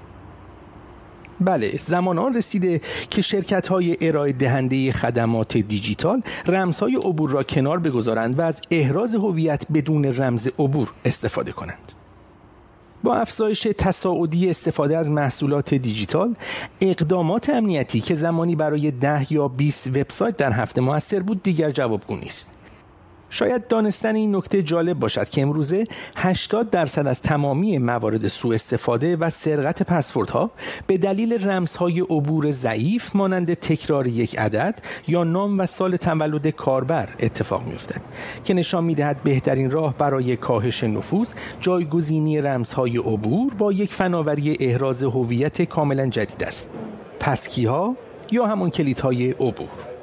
بله 1.42 1.80
زمان 1.86 2.20
آن 2.20 2.34
رسیده 2.36 2.82
که 3.10 3.22
شرکت 3.22 3.68
های 3.68 3.98
ارائه 4.02 4.34
دهنده 4.34 4.92
خدمات 4.92 5.58
دیجیتال 5.58 6.22
رمزهای 6.48 6.96
عبور 6.96 7.30
را 7.30 7.44
کنار 7.44 7.80
بگذارند 7.80 8.40
و 8.40 8.42
از 8.42 8.62
احراز 8.72 9.16
هویت 9.16 9.66
بدون 9.74 10.06
رمز 10.06 10.48
عبور 10.60 10.92
استفاده 11.06 11.52
کنند. 11.52 11.92
با 13.04 13.16
افزایش 13.16 13.68
تصاعدی 13.78 14.50
استفاده 14.50 14.98
از 14.98 15.10
محصولات 15.10 15.74
دیجیتال 15.74 16.36
اقدامات 16.82 17.50
امنیتی 17.50 18.00
که 18.00 18.14
زمانی 18.14 18.56
برای 18.56 18.92
ده 18.92 19.34
یا 19.34 19.48
20 19.48 19.88
وبسایت 19.88 20.38
در 20.38 20.52
هفته 20.52 20.82
موثر 20.82 21.20
بود 21.20 21.44
دیگر 21.44 21.72
جوابگو 21.72 22.16
نیست. 22.16 22.55
شاید 23.36 23.68
دانستن 23.68 24.16
این 24.16 24.36
نکته 24.36 24.64
جالب 24.64 25.00
باشد 25.00 25.30
که 25.30 25.42
امروزه 25.42 25.84
80 26.16 26.70
درصد 26.70 27.08
از 27.08 27.22
تمامی 27.22 27.78
موارد 27.78 28.28
سوء 28.28 28.54
استفاده 28.54 29.16
و 29.16 29.30
سرقت 29.30 29.84
پسوردها 29.84 30.52
به 30.88 30.98
دلیل 30.98 31.48
رمزهای 31.48 32.00
عبور 32.00 32.52
ضعیف 32.52 33.16
مانند 33.16 33.54
تکرار 33.54 34.08
یک 34.08 34.40
عدد 34.40 34.80
یا 35.08 35.24
نام 35.24 35.60
و 35.60 35.66
سال 35.66 35.96
تولد 35.96 36.48
کاربر 36.48 37.10
اتفاق 37.20 37.64
میافتد 37.68 38.02
که 38.44 38.54
نشان 38.54 38.84
می‌دهد 38.84 39.24
بهترین 39.24 39.72
راه 39.72 39.98
برای 39.98 40.38
کاهش 40.38 40.84
نفوذ 40.84 41.34
جایگزینی 41.62 42.42
رمزهای 42.42 42.98
عبور 42.98 43.54
با 43.54 43.72
یک 43.72 43.94
فناوری 43.94 44.58
احراز 44.60 45.04
هویت 45.04 45.62
کاملا 45.62 46.08
جدید 46.08 46.44
است. 46.44 46.70
پسکی 47.20 47.66
ها 47.66 47.96
یا 48.32 48.46
همون 48.46 48.70
کلیدهای 48.70 49.32
عبور. 49.32 49.95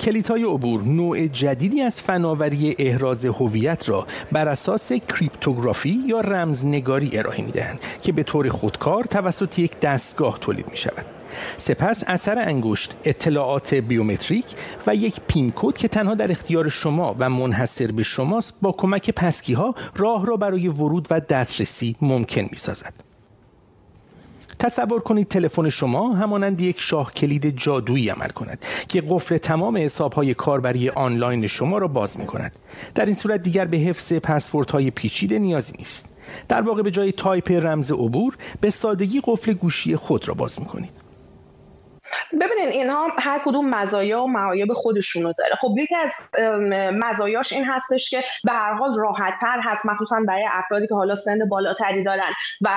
کلیدهای 0.00 0.42
عبور 0.42 0.82
نوع 0.82 1.26
جدیدی 1.26 1.80
از 1.82 2.00
فناوری 2.00 2.76
احراز 2.78 3.24
هویت 3.24 3.88
را 3.88 4.06
بر 4.32 4.48
اساس 4.48 4.92
کریپتوگرافی 4.92 6.02
یا 6.06 6.20
رمزنگاری 6.20 7.18
ارائه 7.18 7.44
می‌دهند 7.44 7.80
که 8.02 8.12
به 8.12 8.22
طور 8.22 8.48
خودکار 8.48 9.04
توسط 9.04 9.58
یک 9.58 9.80
دستگاه 9.80 10.38
تولید 10.38 10.70
می 10.70 10.76
شود. 10.76 11.06
سپس 11.56 12.04
اثر 12.06 12.38
انگشت، 12.38 12.94
اطلاعات 13.04 13.74
بیومتریک 13.74 14.44
و 14.86 14.94
یک 14.94 15.20
پین 15.26 15.52
کد 15.56 15.76
که 15.76 15.88
تنها 15.88 16.14
در 16.14 16.30
اختیار 16.30 16.68
شما 16.68 17.16
و 17.18 17.30
منحصر 17.30 17.92
به 17.92 18.02
شماست 18.02 18.54
با 18.62 18.72
کمک 18.72 19.10
passkey 19.10 19.54
ها 19.54 19.74
راه 19.96 20.26
را 20.26 20.36
برای 20.36 20.68
ورود 20.68 21.08
و 21.10 21.20
دسترسی 21.20 21.96
ممکن 22.02 22.42
می 22.42 22.56
سازد. 22.56 23.07
تصور 24.58 25.00
کنید 25.00 25.28
تلفن 25.28 25.68
شما 25.68 26.14
همانند 26.14 26.60
یک 26.60 26.80
شاه 26.80 27.12
کلید 27.12 27.56
جادویی 27.56 28.08
عمل 28.08 28.28
کند 28.28 28.64
که 28.88 29.02
قفل 29.08 29.36
تمام 29.36 29.76
حسابهای 29.76 30.34
کاربری 30.34 30.88
آنلاین 30.88 31.46
شما 31.46 31.78
را 31.78 31.88
باز 31.88 32.20
می 32.20 32.26
کند 32.26 32.56
در 32.94 33.04
این 33.04 33.14
صورت 33.14 33.42
دیگر 33.42 33.64
به 33.64 33.76
حفظ 33.76 34.12
پسوردهای 34.12 34.90
پیچیده 34.90 35.38
نیازی 35.38 35.72
نیست. 35.78 36.08
در 36.48 36.60
واقع 36.60 36.82
به 36.82 36.90
جای 36.90 37.12
تایپ 37.12 37.50
رمز 37.50 37.90
عبور 37.90 38.36
به 38.60 38.70
سادگی 38.70 39.20
قفل 39.24 39.52
گوشی 39.52 39.96
خود 39.96 40.28
را 40.28 40.34
باز 40.34 40.60
می 40.60 40.66
کنید 40.66 41.07
ببینین 42.40 42.68
اینها 42.68 43.08
هر 43.18 43.40
کدوم 43.44 43.70
مزایا 43.70 44.22
و 44.22 44.26
معایب 44.26 44.72
خودشونو 44.72 45.32
داره. 45.32 45.54
خب 45.54 45.74
یکی 45.78 45.94
از 45.94 46.28
مزایاش 46.92 47.52
این 47.52 47.64
هستش 47.64 48.10
که 48.10 48.24
به 48.44 48.52
هر 48.52 48.72
حال 48.72 48.98
راحت 48.98 49.34
تر 49.40 49.60
هست 49.62 49.86
مخصوصا 49.86 50.20
برای 50.28 50.48
افرادی 50.52 50.86
که 50.86 50.94
حالا 50.94 51.14
سن 51.14 51.38
بالاتری 51.48 52.04
دارن 52.04 52.32
و 52.60 52.70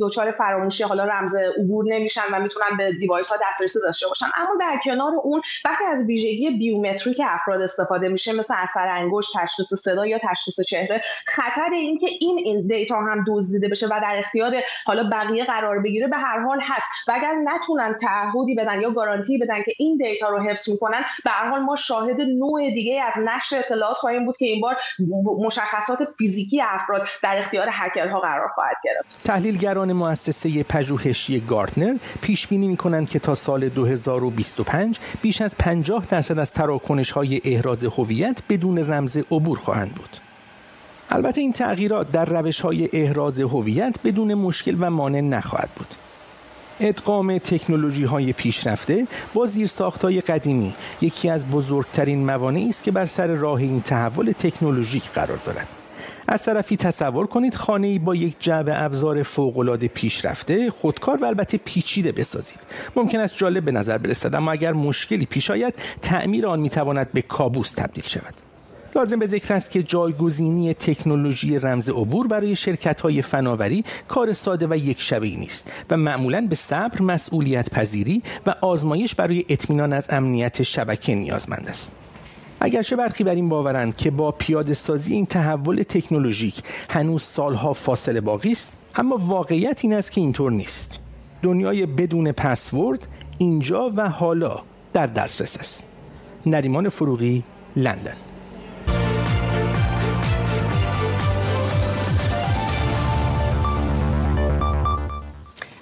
دچار 0.00 0.30
فراموشی 0.30 0.84
حالا 0.84 1.04
رمز 1.04 1.36
عبور 1.58 1.84
نمیشن 1.88 2.22
و 2.32 2.40
می‌تونن 2.40 2.76
به 2.78 2.92
device 2.92 3.28
ها 3.28 3.36
دسترسی 3.50 3.78
داشته 3.82 4.06
باشن. 4.08 4.26
اما 4.36 4.50
در 4.60 4.80
کنار 4.84 5.12
اون 5.22 5.42
وقتی 5.64 5.84
از 5.84 6.02
ویژگی 6.06 6.50
بیومتریک 6.50 7.22
افراد 7.24 7.62
استفاده 7.62 8.08
میشه 8.08 8.32
مثل 8.32 8.54
اثر 8.56 8.88
انگشت 8.88 9.28
تشخیص 9.38 9.74
صدا 9.74 10.06
یا 10.06 10.18
تشخیص 10.30 10.60
چهره 10.60 11.02
خطر 11.26 11.70
اینکه 11.72 12.06
این 12.20 12.38
این 12.38 12.66
data 12.66 12.96
هم 12.96 13.24
دزدیده 13.28 13.68
بشه 13.68 13.86
و 13.86 14.00
در 14.02 14.14
اختیار 14.18 14.54
حالا 14.86 15.10
بقیه 15.12 15.44
قرار 15.44 15.78
بگیره 15.78 16.08
به 16.08 16.16
هر 16.16 16.38
حال 16.38 16.60
هست. 16.60 17.08
و 17.08 17.12
اگر 17.12 17.34
نتونن 17.44 17.94
تعهدی 17.94 18.54
بدن 18.54 18.77
یا 18.82 18.90
گارانتی 18.90 19.38
بدن 19.38 19.62
که 19.62 19.72
این 19.78 19.96
دیتا 19.96 20.28
رو 20.28 20.38
حفظ 20.42 20.68
می‌کنن. 20.68 21.00
به 21.24 21.30
هر 21.30 21.48
حال 21.48 21.60
ما 21.60 21.76
شاهد 21.76 22.20
نوع 22.20 22.70
دیگه 22.74 23.02
از 23.02 23.14
نشر 23.26 23.58
اطلاعات 23.58 23.96
خواهیم 23.96 24.26
بود 24.26 24.36
که 24.36 24.46
این 24.46 24.60
بار 24.60 24.76
مشخصات 25.44 25.98
فیزیکی 26.18 26.62
افراد 26.62 27.02
در 27.22 27.38
اختیار 27.38 27.68
هکرها 27.72 28.20
قرار 28.20 28.48
خواهد 28.48 28.76
گرفت. 28.84 29.20
تحلیلگران 29.24 29.92
مؤسسه 29.92 30.62
پژوهشی 30.62 31.40
گارتنر 31.40 31.96
پیش 32.22 32.46
بینی 32.46 32.68
می‌کنند 32.68 33.08
که 33.10 33.18
تا 33.18 33.34
سال 33.34 33.68
2025 33.68 34.98
بیش 35.22 35.42
از 35.42 35.56
50 35.58 36.06
درصد 36.10 36.38
از 36.38 36.52
تراکنش 36.52 37.10
های 37.10 37.40
احراز 37.44 37.84
هویت 37.84 38.38
بدون 38.48 38.78
رمز 38.78 39.16
عبور 39.16 39.58
خواهند 39.58 39.94
بود. 39.94 40.16
البته 41.10 41.40
این 41.40 41.52
تغییرات 41.52 42.12
در 42.12 42.24
روش 42.24 42.60
های 42.60 42.88
احراز 42.92 43.40
هویت 43.40 43.94
بدون 44.04 44.34
مشکل 44.34 44.76
و 44.80 44.90
مانع 44.90 45.20
نخواهد 45.20 45.68
بود. 45.76 46.07
ادغام 46.80 47.38
تکنولوژی 47.38 48.04
های 48.04 48.32
پیشرفته 48.32 49.06
با 49.34 49.46
زیرساخت 49.46 50.02
های 50.02 50.20
قدیمی 50.20 50.74
یکی 51.00 51.28
از 51.28 51.50
بزرگترین 51.50 52.26
موانعی 52.26 52.68
است 52.68 52.82
که 52.82 52.90
بر 52.90 53.06
سر 53.06 53.26
راه 53.26 53.60
این 53.60 53.80
تحول 53.80 54.32
تکنولوژیک 54.32 55.04
قرار 55.14 55.38
دارد. 55.46 55.68
از 56.28 56.42
طرفی 56.42 56.76
تصور 56.76 57.26
کنید 57.26 57.54
خانه 57.54 57.98
با 57.98 58.14
یک 58.14 58.36
جعبه 58.40 58.82
ابزار 58.82 59.22
فوق‌العاده 59.22 59.88
پیشرفته 59.88 60.70
خودکار 60.70 61.22
و 61.22 61.24
البته 61.24 61.58
پیچیده 61.58 62.12
بسازید. 62.12 62.60
ممکن 62.96 63.18
است 63.18 63.36
جالب 63.36 63.64
به 63.64 63.72
نظر 63.72 63.98
برسد 63.98 64.34
اما 64.34 64.52
اگر 64.52 64.72
مشکلی 64.72 65.26
پیش 65.26 65.50
آید 65.50 65.74
تعمیر 66.02 66.46
آن 66.46 66.60
می‌تواند 66.60 67.12
به 67.12 67.22
کابوس 67.22 67.72
تبدیل 67.72 68.04
شود. 68.04 68.47
لازم 68.98 69.18
به 69.18 69.26
ذکر 69.26 69.54
است 69.54 69.70
که 69.70 69.82
جایگزینی 69.82 70.74
تکنولوژی 70.74 71.58
رمز 71.58 71.90
عبور 71.90 72.26
برای 72.26 72.56
شرکت 72.56 73.00
های 73.00 73.22
فناوری 73.22 73.84
کار 74.08 74.32
ساده 74.32 74.66
و 74.70 74.76
یک 74.76 75.00
شبهی 75.00 75.36
نیست 75.36 75.72
و 75.90 75.96
معمولا 75.96 76.46
به 76.48 76.54
صبر 76.54 77.02
مسئولیت 77.02 77.70
پذیری 77.70 78.22
و 78.46 78.54
آزمایش 78.60 79.14
برای 79.14 79.44
اطمینان 79.48 79.92
از 79.92 80.06
امنیت 80.10 80.62
شبکه 80.62 81.14
نیازمند 81.14 81.66
است. 81.68 81.92
اگرچه 82.60 82.96
برخی 82.96 83.24
بر 83.24 83.34
این 83.34 83.48
باورند 83.48 83.96
که 83.96 84.10
با 84.10 84.32
پیاده 84.32 84.74
سازی 84.74 85.14
این 85.14 85.26
تحول 85.26 85.82
تکنولوژیک 85.82 86.62
هنوز 86.90 87.22
سالها 87.22 87.72
فاصله 87.72 88.20
باقی 88.20 88.52
است 88.52 88.72
اما 88.96 89.16
واقعیت 89.16 89.80
این 89.82 89.94
است 89.94 90.12
که 90.12 90.20
اینطور 90.20 90.52
نیست. 90.52 90.98
دنیای 91.42 91.86
بدون 91.86 92.32
پسورد 92.32 93.06
اینجا 93.38 93.92
و 93.96 94.08
حالا 94.08 94.60
در 94.92 95.06
دسترس 95.06 95.56
است. 95.56 95.84
نریمان 96.46 96.88
فروغی 96.88 97.42
لندن. 97.76 98.27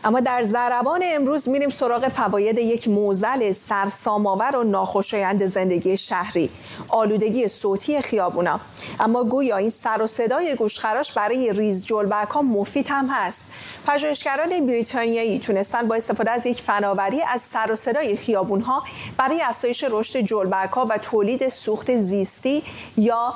اما 0.06 0.20
در 0.20 0.42
زربان 0.42 1.00
امروز 1.04 1.48
میریم 1.48 1.68
سراغ 1.68 2.08
فواید 2.08 2.58
یک 2.58 2.88
موزل 2.88 3.52
سرسام‌آور 3.52 4.56
و 4.56 4.64
ناخوشایند 4.64 5.46
زندگی 5.46 5.96
شهری 5.96 6.50
آلودگی 6.88 7.48
صوتی 7.48 8.00
خیابونا. 8.00 8.60
اما 9.00 9.24
گویا 9.24 9.56
این 9.56 9.70
سر 9.70 10.02
و 10.02 10.06
صدای 10.06 10.56
گوشخراش 10.56 11.12
برای 11.12 11.52
ریز 11.52 11.86
جلبک 11.86 12.28
ها 12.28 12.42
مفید 12.42 12.86
هم 12.88 13.06
هست. 13.06 13.46
پژوهشگران 13.86 14.66
بریتانیایی 14.66 15.38
تونستن 15.38 15.88
با 15.88 15.94
استفاده 15.94 16.30
از 16.30 16.46
یک 16.46 16.62
فناوری 16.62 17.22
از 17.22 17.42
سر 17.42 17.72
و 17.72 17.76
صدای 17.76 18.16
خیابون 18.16 18.60
ها 18.60 18.82
برای 19.16 19.40
افزایش 19.42 19.84
رشد 19.90 20.20
جلبک 20.20 20.72
ها 20.72 20.86
و 20.90 20.98
تولید 20.98 21.48
سوخت 21.48 21.96
زیستی 21.96 22.62
یا 22.96 23.34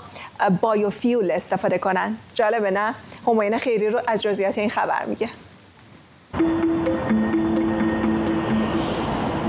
بایوفیول 0.60 1.30
استفاده 1.30 1.78
کنند. 1.78 2.18
جالبه 2.34 2.70
نه؟ 2.70 2.94
هماین 3.26 3.58
خیری 3.58 3.88
رو 3.88 4.00
از 4.06 4.22
جزئیات 4.22 4.58
این 4.58 4.70
خبر 4.70 5.04
میگه. 5.04 5.28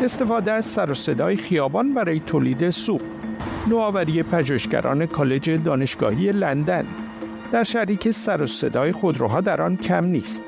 استفاده 0.04 0.52
از 0.52 0.66
سر 0.66 0.92
و 0.92 0.94
صدای 0.94 1.36
خیابان 1.36 1.94
برای 1.94 2.20
تولید 2.20 2.70
سوپ. 2.70 3.02
نوآوری 3.68 4.24
پژوهشگران 4.24 5.06
کالج 5.06 5.50
دانشگاهی 5.50 6.32
لندن. 6.32 6.86
در 7.52 7.64
شریک 7.64 8.10
سر 8.10 8.42
و 8.42 8.48
صدای 8.48 8.92
خودروها 8.92 9.42
در 9.42 9.62
آن 9.62 9.78
کم 9.78 10.06
نیست. 10.06 10.44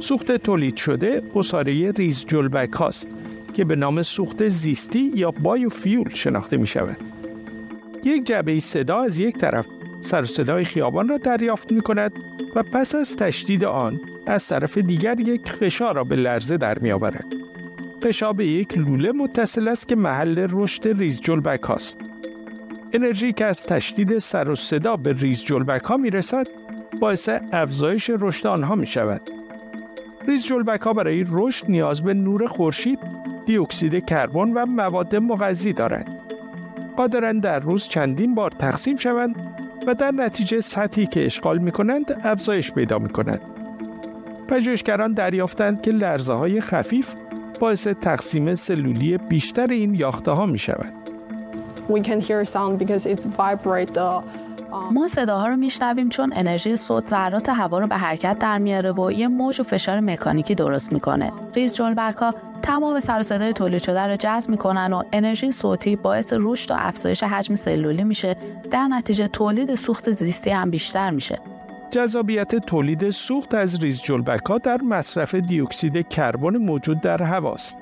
سوخت 0.00 0.32
تولید 0.32 0.76
شده 0.76 1.22
اصاره 1.34 1.90
ریز 1.90 2.24
جلبک 2.24 2.72
هاست 2.72 3.08
که 3.54 3.64
به 3.64 3.76
نام 3.76 4.02
سوخت 4.02 4.48
زیستی 4.48 5.12
یا 5.14 5.30
بایوفیول 5.30 6.08
شناخته 6.14 6.56
می 6.56 6.66
شود. 6.66 6.96
یک 8.04 8.26
جعبه 8.26 8.60
صدا 8.60 9.02
از 9.02 9.18
یک 9.18 9.38
طرف 9.38 9.66
سر 10.00 10.24
صدای 10.24 10.64
خیابان 10.64 11.08
را 11.08 11.18
دریافت 11.18 11.72
می 11.72 11.80
کند 11.80 12.12
و 12.54 12.62
پس 12.62 12.94
از 12.94 13.16
تشدید 13.16 13.64
آن 13.64 14.00
از 14.26 14.48
طرف 14.48 14.78
دیگر 14.78 15.20
یک 15.20 15.52
فشار 15.52 15.94
را 15.94 16.04
به 16.04 16.16
لرزه 16.16 16.56
در 16.56 16.78
می 16.78 16.92
آورد. 16.92 17.26
قشا 18.02 18.32
به 18.32 18.46
یک 18.46 18.78
لوله 18.78 19.12
متصل 19.12 19.68
است 19.68 19.88
که 19.88 19.96
محل 19.96 20.46
رشد 20.50 20.88
ریز 20.98 21.20
جلبک 21.20 21.62
هاست. 21.62 21.98
انرژی 22.92 23.32
که 23.32 23.44
از 23.44 23.66
تشدید 23.66 24.18
سر 24.18 24.50
و 24.50 24.54
صدا 24.54 24.96
به 24.96 25.12
ریز 25.12 25.44
جلبک 25.44 25.84
ها 25.84 25.96
می 25.96 26.10
رسد 26.10 26.46
باعث 27.00 27.28
افزایش 27.52 28.10
رشد 28.20 28.46
آنها 28.46 28.74
می 28.74 28.86
شود. 28.86 29.20
ریز 30.28 30.46
جلبک 30.46 30.80
ها 30.80 30.92
برای 30.92 31.24
رشد 31.28 31.70
نیاز 31.70 32.02
به 32.02 32.14
نور 32.14 32.46
خورشید، 32.46 32.98
دیوکسید 33.46 34.04
کربن 34.04 34.52
و 34.52 34.66
مواد 34.66 35.16
مغذی 35.16 35.72
دارند. 35.72 36.18
قادرند 36.96 37.42
در 37.42 37.58
روز 37.58 37.88
چندین 37.88 38.34
بار 38.34 38.50
تقسیم 38.50 38.96
شوند 38.96 39.36
و 39.88 39.94
در 39.94 40.10
نتیجه 40.10 40.60
سطحی 40.60 41.06
که 41.06 41.26
اشغال 41.26 41.58
می 41.58 41.72
کنند 41.72 42.20
افزایش 42.24 42.72
پیدا 42.72 42.98
می 42.98 43.08
کنند. 43.08 43.40
پژوهشگران 44.48 45.12
دریافتند 45.12 45.82
که 45.82 45.90
لرزه 45.90 46.32
های 46.32 46.60
خفیف 46.60 47.14
باعث 47.60 47.86
تقسیم 47.86 48.54
سلولی 48.54 49.18
بیشتر 49.18 49.66
این 49.66 49.94
یاخته 49.94 50.30
ها 50.30 50.46
می 50.46 50.58
شود. 50.58 50.92
ما 54.92 55.08
صداها 55.08 55.48
رو 55.48 55.56
میشنویم 55.56 56.08
چون 56.08 56.32
انرژی 56.36 56.76
صوت 56.76 57.06
ذرات 57.06 57.48
هوا 57.48 57.78
رو 57.78 57.86
به 57.86 57.96
حرکت 57.96 58.38
در 58.38 58.58
میاره 58.58 58.92
و 58.92 59.12
یه 59.12 59.28
موج 59.28 59.60
و 59.60 59.64
فشار 59.64 60.00
مکانیکی 60.00 60.54
درست 60.54 60.92
می‌کنه. 60.92 61.32
ریز 61.54 61.74
جلبک 61.74 62.16
ها 62.16 62.34
تمام 62.62 63.00
سر 63.00 63.20
و 63.20 63.22
صدای 63.22 63.52
تولید 63.52 63.82
شده 63.82 64.00
رو 64.00 64.16
جذب 64.16 64.50
می‌کنن 64.50 64.92
و 64.92 65.02
انرژی 65.12 65.52
صوتی 65.52 65.96
باعث 65.96 66.32
رشد 66.36 66.70
و 66.70 66.74
افزایش 66.78 67.22
حجم 67.22 67.54
سلولی 67.54 68.04
میشه 68.04 68.36
در 68.70 68.88
نتیجه 68.88 69.28
تولید 69.28 69.74
سوخت 69.74 70.10
زیستی 70.10 70.50
هم 70.50 70.70
بیشتر 70.70 71.10
میشه. 71.10 71.38
جذابیت 71.90 72.54
تولید 72.54 73.10
سوخت 73.10 73.54
از 73.54 73.82
ریز 73.82 74.02
جلبک 74.02 74.46
ها 74.46 74.58
در 74.58 74.82
مصرف 74.82 75.34
دیوکسید 75.34 76.08
کربن 76.08 76.56
موجود 76.56 77.00
در 77.00 77.22
هواست. 77.22 77.78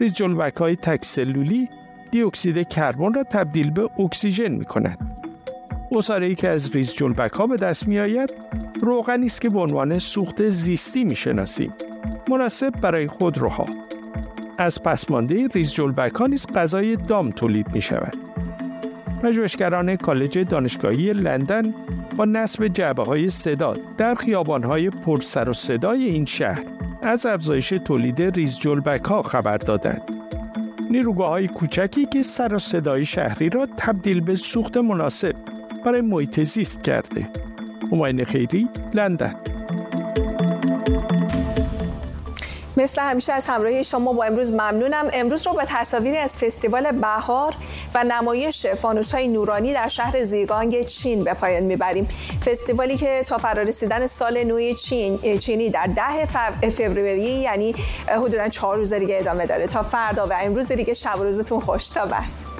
ریز 0.00 0.14
جلبک 0.14 0.56
های 0.56 0.76
تک 0.76 1.04
سلولی 1.04 1.68
دیوکسید 2.10 2.68
کربن 2.68 3.14
را 3.14 3.22
تبدیل 3.22 3.70
به 3.70 3.90
اکسیژن 3.98 4.48
می 4.48 4.64
کنند. 4.64 5.23
ای 5.94 6.34
که 6.34 6.48
از 6.48 6.70
ریز 6.70 6.94
جلبک 6.94 7.32
ها 7.32 7.46
به 7.46 7.56
دست 7.56 7.88
می 7.88 7.98
آید 7.98 8.32
روغنی 8.82 9.26
است 9.26 9.40
که 9.40 9.48
به 9.48 9.60
عنوان 9.60 9.98
سوخت 9.98 10.48
زیستی 10.48 11.04
می 11.04 11.16
شناسیم. 11.16 11.74
مناسب 12.30 12.70
برای 12.70 13.06
خودروها. 13.06 13.66
از 14.58 14.82
پسمانده 14.82 15.46
ریز 15.46 15.72
جلبک 15.72 16.14
ها 16.14 16.26
نیز 16.26 16.46
غذای 16.46 16.96
دام 16.96 17.30
تولید 17.30 17.66
می 17.72 17.82
شود. 17.82 18.16
پژوهشگران 19.22 19.96
کالج 19.96 20.38
دانشگاهی 20.38 21.12
لندن 21.12 21.74
با 22.16 22.24
نصب 22.24 22.66
جعبه 22.66 23.02
های 23.02 23.30
صدا 23.30 23.72
در 23.98 24.14
خیابان 24.14 24.62
های 24.62 24.90
پرسر 24.90 25.48
و 25.48 25.52
صدای 25.52 26.04
این 26.04 26.24
شهر 26.24 26.64
از 27.02 27.26
افزایش 27.26 27.68
تولید 27.68 28.22
ریز 28.22 28.60
جلبک 28.60 29.04
ها 29.04 29.22
خبر 29.22 29.56
دادند. 29.56 30.02
نیروگاه 30.90 31.28
های 31.28 31.48
کوچکی 31.48 32.06
که 32.06 32.22
سر 32.22 32.54
و 32.54 32.58
صدای 32.58 33.04
شهری 33.04 33.48
را 33.48 33.66
تبدیل 33.76 34.20
به 34.20 34.34
سوخت 34.34 34.76
مناسب 34.76 35.34
برای 35.84 36.00
محیط 36.00 36.40
زیست 36.40 36.84
کرده. 36.84 37.28
هماین 37.92 38.24
خیری، 38.24 38.68
لندن. 38.94 39.34
مثل 42.76 43.02
همیشه 43.02 43.32
از 43.32 43.48
همراهی 43.48 43.84
شما 43.84 44.12
با 44.12 44.24
امروز 44.24 44.52
ممنونم. 44.52 45.04
امروز 45.12 45.46
رو 45.46 45.52
با 45.52 45.62
تصاویری 45.66 46.16
از 46.16 46.38
فستیوال 46.38 46.92
بهار 46.92 47.54
و 47.94 48.04
نمایش 48.04 48.66
فانوس 48.66 49.14
های 49.14 49.28
نورانی 49.28 49.72
در 49.72 49.88
شهر 49.88 50.22
زیگانگ 50.22 50.86
چین 50.86 51.24
به 51.24 51.34
پایان 51.34 51.62
می‌بریم. 51.62 52.08
فستیوالی 52.46 52.96
که 52.96 53.22
تا 53.26 53.38
فرارسیدن 53.38 54.06
سال 54.06 54.44
نوی 54.44 54.74
چین 54.74 55.38
چینی 55.38 55.70
در 55.70 55.86
ده 55.86 56.26
فوریه 56.70 57.20
یعنی 57.20 57.74
حدودا 58.08 58.48
چهار 58.48 58.76
روز 58.76 58.92
دیگه 58.92 59.18
ادامه 59.18 59.46
داره. 59.46 59.66
تا 59.66 59.82
فردا 59.82 60.26
و 60.26 60.32
امروز 60.40 60.72
دیگه 60.72 60.94
شب 60.94 61.16
روزتون 61.18 61.60
خوش 61.60 61.88
تا 61.88 62.06
بعد. 62.06 62.53